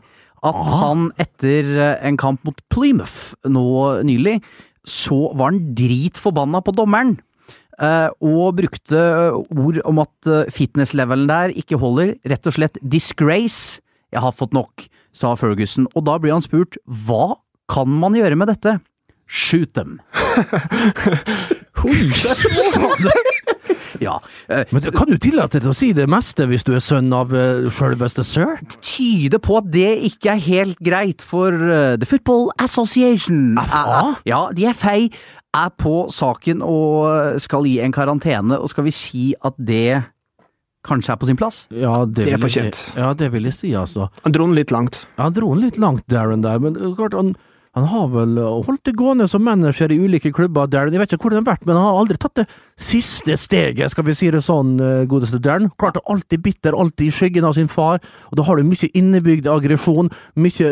[0.47, 3.65] at han etter eh, en kamp mot Plymouth nå
[4.07, 4.37] nylig,
[4.87, 7.17] så var han dritforbanna på dommeren.
[7.81, 9.01] eh, og brukte
[9.51, 12.15] ord om at eh, fitness-levelen der ikke holder.
[12.25, 13.81] Rett og slett disgrace.
[14.13, 15.87] Jeg har fått nok, sa Ferguson.
[15.97, 17.35] Og da blir han spurt hva
[17.67, 18.77] kan man gjøre med dette?
[19.27, 19.99] Shoot them.
[24.07, 24.19] Ja.
[24.49, 27.31] eh, Men kan du tillate deg å si det meste hvis du er sønn av
[27.33, 28.57] uh, sjølveste sir?
[28.81, 33.83] tyder på at det ikke er helt greit, for uh, The Football Association FA?
[34.01, 35.09] er- Ja, de er fei,
[35.57, 40.03] er på saken og skal gi en karantene, og skal vi si at det
[40.87, 41.65] kanskje er på sin plass?
[41.73, 42.95] Ja, det, Det er vil jeg- fortjent.
[42.95, 44.09] Ja, det vil jeg si, altså.
[44.23, 45.01] Han dro den litt langt.
[45.17, 47.35] Ja, Han dro den litt langt, Darren, der, men klart han,
[47.77, 50.95] han har vel holdt det gående som manager i ulike klubber, Darren.
[50.95, 52.45] Jeg vet ikke hvor det har vært, men han har aldri tatt det
[52.81, 55.69] siste steget, skal vi si det sånn, uh, godeste Darren.
[55.77, 58.01] Klart alltid bitter, alltid i skyggen av sin far,
[58.31, 60.09] og da har du mye innebygd aggresjon,
[60.41, 60.71] mye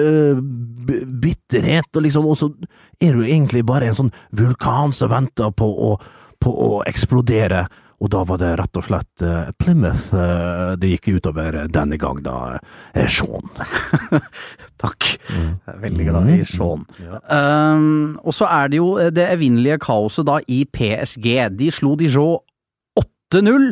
[0.89, 2.49] b- bitterhet, og liksom, og så
[3.03, 5.95] er du egentlig bare en sånn vulkan som venter på å,
[6.41, 7.67] på å eksplodere.
[8.03, 12.17] Og da var det rett og slett eh, Plymouth eh, det gikk utover denne gang,
[12.25, 12.59] da.
[12.93, 13.47] eh, Sean.
[14.83, 15.07] Takk.
[15.81, 16.83] Veldig glad i Sean.
[17.31, 21.29] Um, og så er det jo det evinnelige kaoset da i PSG.
[21.55, 22.41] De slo Dijon
[22.99, 23.69] 8-0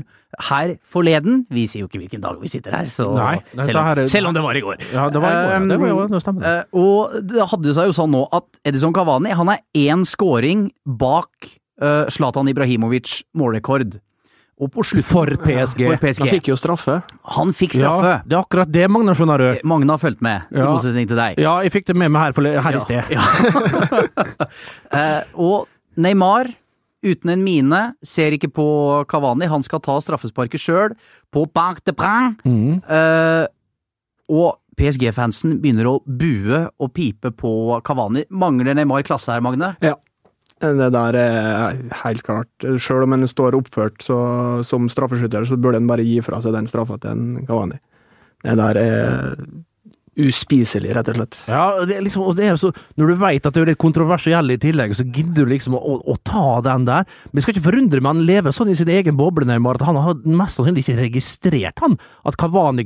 [0.48, 1.44] her forleden.
[1.54, 4.32] Vi sier jo ikke hvilken dag vi sitter her, så Nei, selv, om, er- selv
[4.32, 4.80] om det var i går.
[4.96, 5.52] Ja, det var i går.
[5.54, 5.60] ja.
[5.74, 6.48] Det var jo, det stemmer.
[6.48, 10.70] Uh, og det hadde seg jo sånn nå at Edison Cavani han er én scoring
[10.88, 11.52] bak
[12.14, 13.98] Zlatan Ibrahimovic målrekord.
[14.62, 15.82] Og på slutten For PSG.
[15.90, 16.20] For PSG.
[16.24, 17.00] Han fikk jo straffe.
[17.38, 18.12] Han fikk straffe.
[18.20, 20.68] Ja, det er akkurat det, Magne, skjønner Magna har fulgt med, i Ja.
[20.70, 21.40] motsetning til deg.
[21.42, 23.04] Ja, jeg fikk det med meg her, for, her i sted.
[24.94, 26.52] Eh, og Neymar,
[27.04, 28.68] uten en mine, ser ikke på
[29.10, 29.48] Cavani.
[29.50, 30.94] Han skal ta straffesparket sjøl,
[31.34, 32.36] på Parc de Prin.
[32.46, 32.78] Mm.
[32.86, 33.48] Eh,
[34.30, 38.24] og PSG-fansen begynner å bue og pipe på Cavani.
[38.30, 39.74] Mangler Neymar klasse her, Magne?
[40.64, 42.48] Det der er helt klart.
[42.80, 44.18] Selv om en står oppført så,
[44.64, 47.80] som straffeskytter, så burde en bare gi fra seg den straffa til en Kavani.
[48.44, 49.36] Det der er
[50.20, 51.38] uspiselig, rett og slett.
[51.50, 53.82] Ja, det er liksom, og det er så, Når du veit at det er litt
[53.82, 57.08] kontroversiell i tillegg, så gidder du liksom å, å ta den der.
[57.32, 59.88] Men jeg skal ikke forundre meg, han lever sånn i sin egen boble, Neymar, at
[59.88, 61.98] han har mest sannsynlig ikke registrert han,
[62.30, 62.86] at Kavani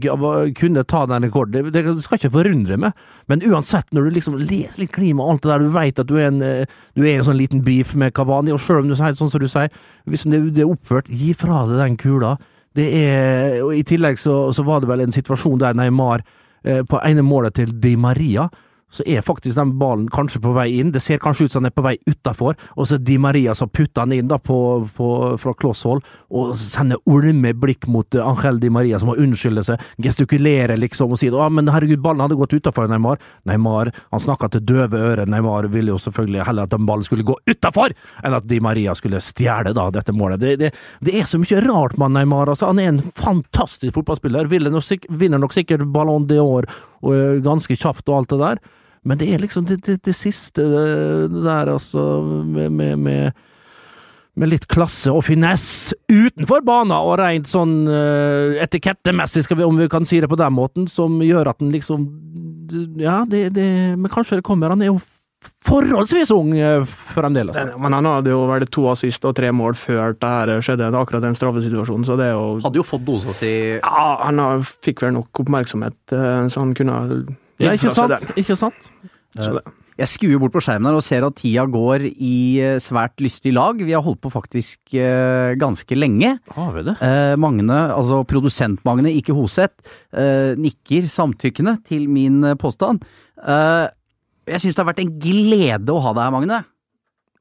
[0.57, 1.71] kunne ta den rekorden.
[1.73, 3.07] Det, det skal ikke forundre meg.
[3.27, 6.09] Men uansett, når du liksom leser litt klima og alt det der, du veit at
[6.09, 8.91] du er en eh, du er en sånn liten beef med Kavani, og sjøl om
[8.91, 9.73] du sier sånn som du sier,
[10.07, 12.37] hvis det, det er oppført, gi fra deg den kula.
[12.77, 16.23] Det er, og I tillegg så, så var det vel en situasjon der Neymar
[16.89, 18.47] på ene målet til Di Maria,
[18.91, 20.93] så er faktisk den ballen kanskje på vei inn.
[20.95, 23.55] Det ser kanskje ut som den er på vei utafor, og så er Di Maria
[23.57, 24.59] som putter den inn da på,
[24.95, 25.09] på,
[25.41, 29.83] fra klosshold, og sender olme blikk mot eh, Angel Di Maria, som må unnskylde seg,
[30.03, 33.19] gestikulerer liksom og sier at men herregud, ballen hadde gått utafor, Neymar.
[33.49, 35.27] Neymar, han snakka til døve ører.
[35.29, 38.95] Neymar ville jo selvfølgelig heller at den ballen skulle gå utafor, enn at Di Maria
[38.97, 40.41] skulle stjele dette målet.
[40.41, 40.73] Det, det,
[41.03, 42.53] det er så mye rart med Neymar.
[42.53, 44.47] altså Han er en fantastisk fotballspiller.
[44.47, 46.69] Vinner nok sikkert Ballon d'Or
[47.03, 48.61] og er ganske kjapt og alt det der.
[49.07, 53.37] Men det er liksom det, det, det siste det der, altså, med, med, med,
[54.35, 59.89] med litt klasse og finesse utenfor banen, og rent sånn uh, etikettemessig, vi, om vi
[59.91, 62.09] kan si det på den måten, som gjør at den liksom
[62.99, 64.73] Ja, det Men kanskje det kommer.
[64.73, 64.99] Han er jo
[65.67, 66.83] forholdsvis ung eh,
[67.13, 67.57] fremdeles.
[67.79, 71.25] Men han hadde jo vært to assist og tre mål før det her skjedde, akkurat
[71.25, 75.03] den straffesituasjonen, så det er jo Hadde jo fått dosa si Ja, han har, fikk
[75.05, 77.01] vel nok oppmerksomhet, eh, så han kunne
[77.61, 78.31] Ja, ikke sant?
[78.37, 78.87] Ikke sant?
[79.37, 79.67] Så det.
[79.97, 83.55] Jeg skuer bort på skjermen her og ser at tida går i eh, svært lystig
[83.57, 83.79] lag.
[83.81, 84.93] Vi har holdt på faktisk
[85.57, 86.35] ganske lenge.
[86.53, 86.93] Har vi det?
[87.41, 89.73] Magne, altså produsent Magne, ikke Hoseth,
[90.61, 93.01] nikker samtykkende til min påstand.
[93.37, 93.85] Eh,
[94.47, 96.63] jeg syns det har vært en glede å ha deg her, Magne.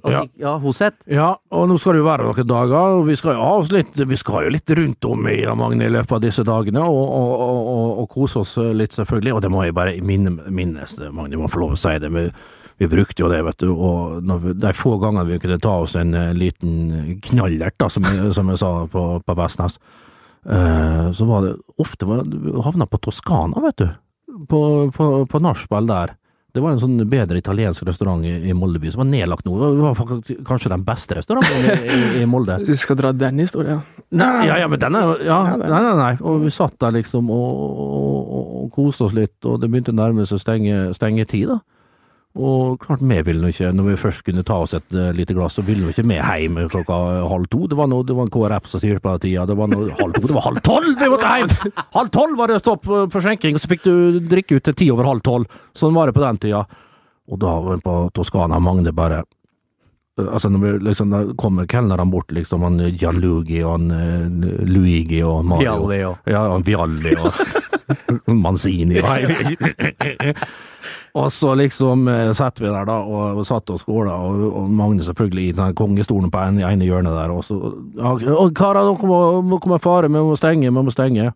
[0.06, 0.50] Altså, Ja.
[0.50, 0.96] ja, Hoseth.
[1.10, 3.72] Ja, og nå skal det jo være noen dager, og vi skal jo ha oss
[3.72, 7.00] litt, vi skal jo litt rundt om i Magne i løpet av disse dagene, og,
[7.00, 11.40] og, og, og, kose oss litt selvfølgelig, og det må jeg bare minne, minnes, Magne,
[11.40, 12.26] må få lov å si det, vi,
[12.78, 15.96] vi brukte jo det, vet du, og vi, de få gangene vi kunne ta oss
[15.98, 19.80] en eh, liten knallert, da, som, som jeg sa på, på Vestnes,
[20.46, 22.22] uh, så var det ofte, var,
[22.68, 23.88] havna på Toskana, vet du,
[24.46, 24.62] på,
[24.94, 26.14] på, på nachspiel der.
[26.56, 29.56] Det var en sånn bedre italiensk restaurant i, Moldeby som var nedlagt nå.
[29.60, 32.56] Det var faktisk kanskje den beste restauranten i, i, Molde.
[32.66, 33.82] Du skal dra den historien?
[34.16, 36.12] Nei, ja, ja, men den er jo ja, Ja, Nei, nei, nei.
[36.24, 39.92] Og vi satt der liksom og, og, og, og koste oss litt, og det begynte
[39.92, 41.60] å nærme seg stenge, stengetid, da.
[42.36, 45.54] Og klart, vi ville ikke, når vi først kunne ta oss et eh, lite glass,
[45.56, 46.98] så ville vi ikke med hjem klokka
[47.30, 47.62] halv to.
[47.70, 49.46] Det var noe, det var en KrF som styrte på den tida.
[49.48, 51.72] Det var noe, halv to, det var halv tolv vi måtte hjem!
[51.96, 54.90] Halv tolv var det stopp for skjenking, og så fikk du drikke ut til ti
[54.92, 55.48] over halv tolv.
[55.76, 56.66] Sånn var det på den tida.
[57.26, 59.24] Og da var vi på Toskana, Magne bare
[60.16, 65.18] Altså, når vi liksom, da kommer kelnerne bort, liksom, han Gianluigi og han eh, Luigi
[65.28, 65.74] og Mario.
[65.84, 67.36] Vialli og- Ja, han Vialli og
[68.46, 69.04] Manzini og
[71.16, 74.66] Og så liksom eh, satt vi der, da, og, og satt og skåla, og, og
[74.68, 77.56] Magne selvfølgelig i den kongestolen på en, ene hjørnet der, og så
[77.96, 81.30] ja, og Karer, nå kommer, må fare, vi må stenge, vi må stenge.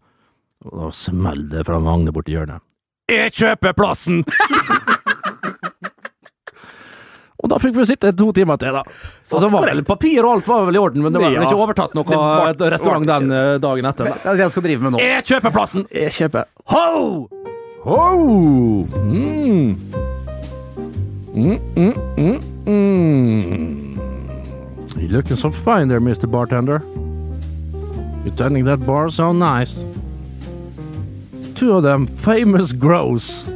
[0.68, 2.60] Og da smeller det fra Magne borti hjørnet.
[3.10, 4.20] Jeg kjøper plassen!
[7.40, 8.84] og da fikk vi sitte to timer til, da.
[9.32, 11.40] Og så var vel papir og alt var vel i orden, men det var vel
[11.48, 14.04] ikke overtatt noe var- restaurant den eh, dagen etter.
[14.12, 14.36] Da.
[14.44, 15.02] Jeg skal drive med nå.
[15.08, 15.88] Jeg kjøper plassen!
[15.88, 16.44] Jeg kjøper.
[16.76, 17.39] Ho!
[17.82, 18.86] Ho!
[18.90, 19.74] Mm.
[21.32, 23.96] Mm, mm, mm, mm.
[25.00, 26.30] You're looking so fine there, Mr.
[26.30, 26.82] Bartender.
[28.22, 29.78] You're tending that bar so nice.
[31.54, 33.46] Two of them famous grows.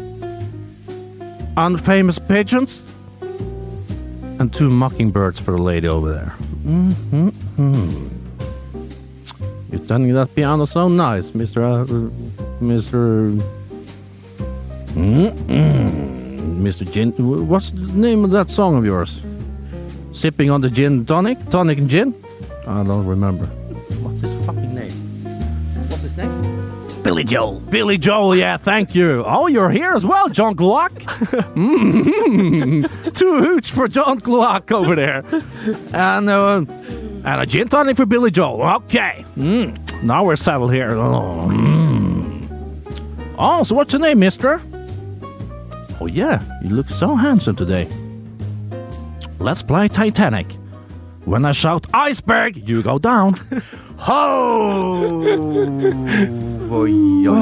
[1.59, 2.83] Unfamous pigeons.
[4.41, 6.35] And two mockingbirds for the lady over there.
[6.64, 8.09] Mm-hmm.
[9.70, 11.62] You're tending that piano so nice, Mr.
[11.62, 11.85] Uh,
[12.64, 13.39] Mr.
[14.95, 16.62] Mm-mm.
[16.62, 16.90] Mr.
[16.90, 17.12] Gin.
[17.49, 19.20] What's the name of that song of yours?
[20.12, 21.38] Sipping on the gin tonic?
[21.51, 22.14] Tonic and gin?
[22.66, 23.47] I don't remember.
[24.03, 24.92] What's his fucking name?
[25.88, 27.03] What's his name?
[27.03, 27.61] Billy Joel.
[27.61, 29.22] Billy Joel, yeah, thank you.
[29.26, 30.90] Oh, you're here as well, John Glock.
[31.55, 35.22] mm Two hooch for John Glock over there.
[35.92, 36.64] And, uh,
[37.24, 38.62] and a gin tonic for Billy Joel.
[38.76, 39.24] Okay.
[39.36, 40.03] Mm.
[40.03, 40.92] Now we're settled here.
[40.92, 43.34] Oh, mm.
[43.38, 44.62] oh, so what's your name, mister?
[46.05, 47.88] Oh, yeah, you look so handsome today.
[49.40, 50.59] Let's play Titanic.
[51.24, 53.36] When I shout iceberg, you go down.
[53.96, 55.00] Ho!
[56.76, 57.38] Oi, oi.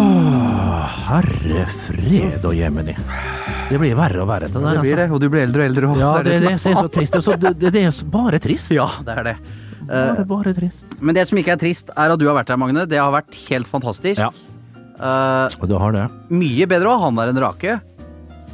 [1.09, 2.95] Herre fred og jemini.
[3.67, 5.71] Det blir verre og verre, det der, Det blir det, og du blir eldre og
[5.73, 5.91] eldre.
[5.91, 7.13] og Ja, det, som det, er så trist.
[7.13, 8.71] Det, er så, det, det er bare trist.
[8.79, 9.37] Ja, det er det.
[9.91, 10.87] Bare, bare trist.
[11.01, 12.87] Men det som ikke er trist, er at du har vært her, Magne.
[12.87, 14.23] Det har vært helt fantastisk.
[14.23, 14.31] Ja.
[15.03, 16.05] Uh, Og du har det.
[16.31, 17.81] mye bedre å ha han der enn Rake.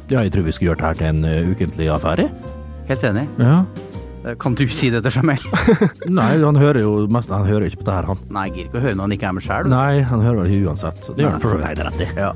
[0.09, 2.29] Ja, jeg tror vi skulle gjort det her til en uh, ukentlig affære.
[2.89, 3.27] Helt enig.
[3.37, 3.59] Ja.
[4.25, 5.43] Eh, Kan du si det til Jamel?
[6.19, 8.23] Nei, han hører jo mest, han hører ikke på det her, han.
[8.33, 9.69] Nei, jeg gidder ikke å høre når han ikke er med sjøl.
[9.71, 11.05] Nei, han hører vel ikke uansett.
[11.13, 12.09] Det gjør han for så vidt rett i.
[12.17, 12.31] Ja.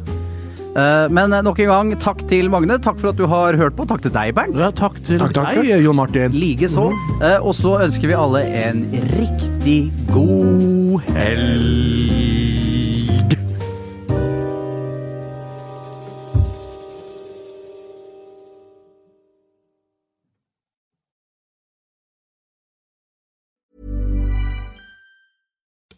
[0.74, 2.78] Eh, Men nok en gang, takk til Magne.
[2.82, 3.86] Takk for at du har hørt på.
[3.90, 4.56] Takk til deg, Bernt.
[4.58, 5.60] Ja, takk til Takk, takk.
[5.60, 6.34] deg, Jon Martin.
[6.38, 6.88] Likeså.
[7.20, 8.86] Eh, Og så ønsker vi alle en
[9.18, 9.80] riktig
[10.14, 12.23] god helg.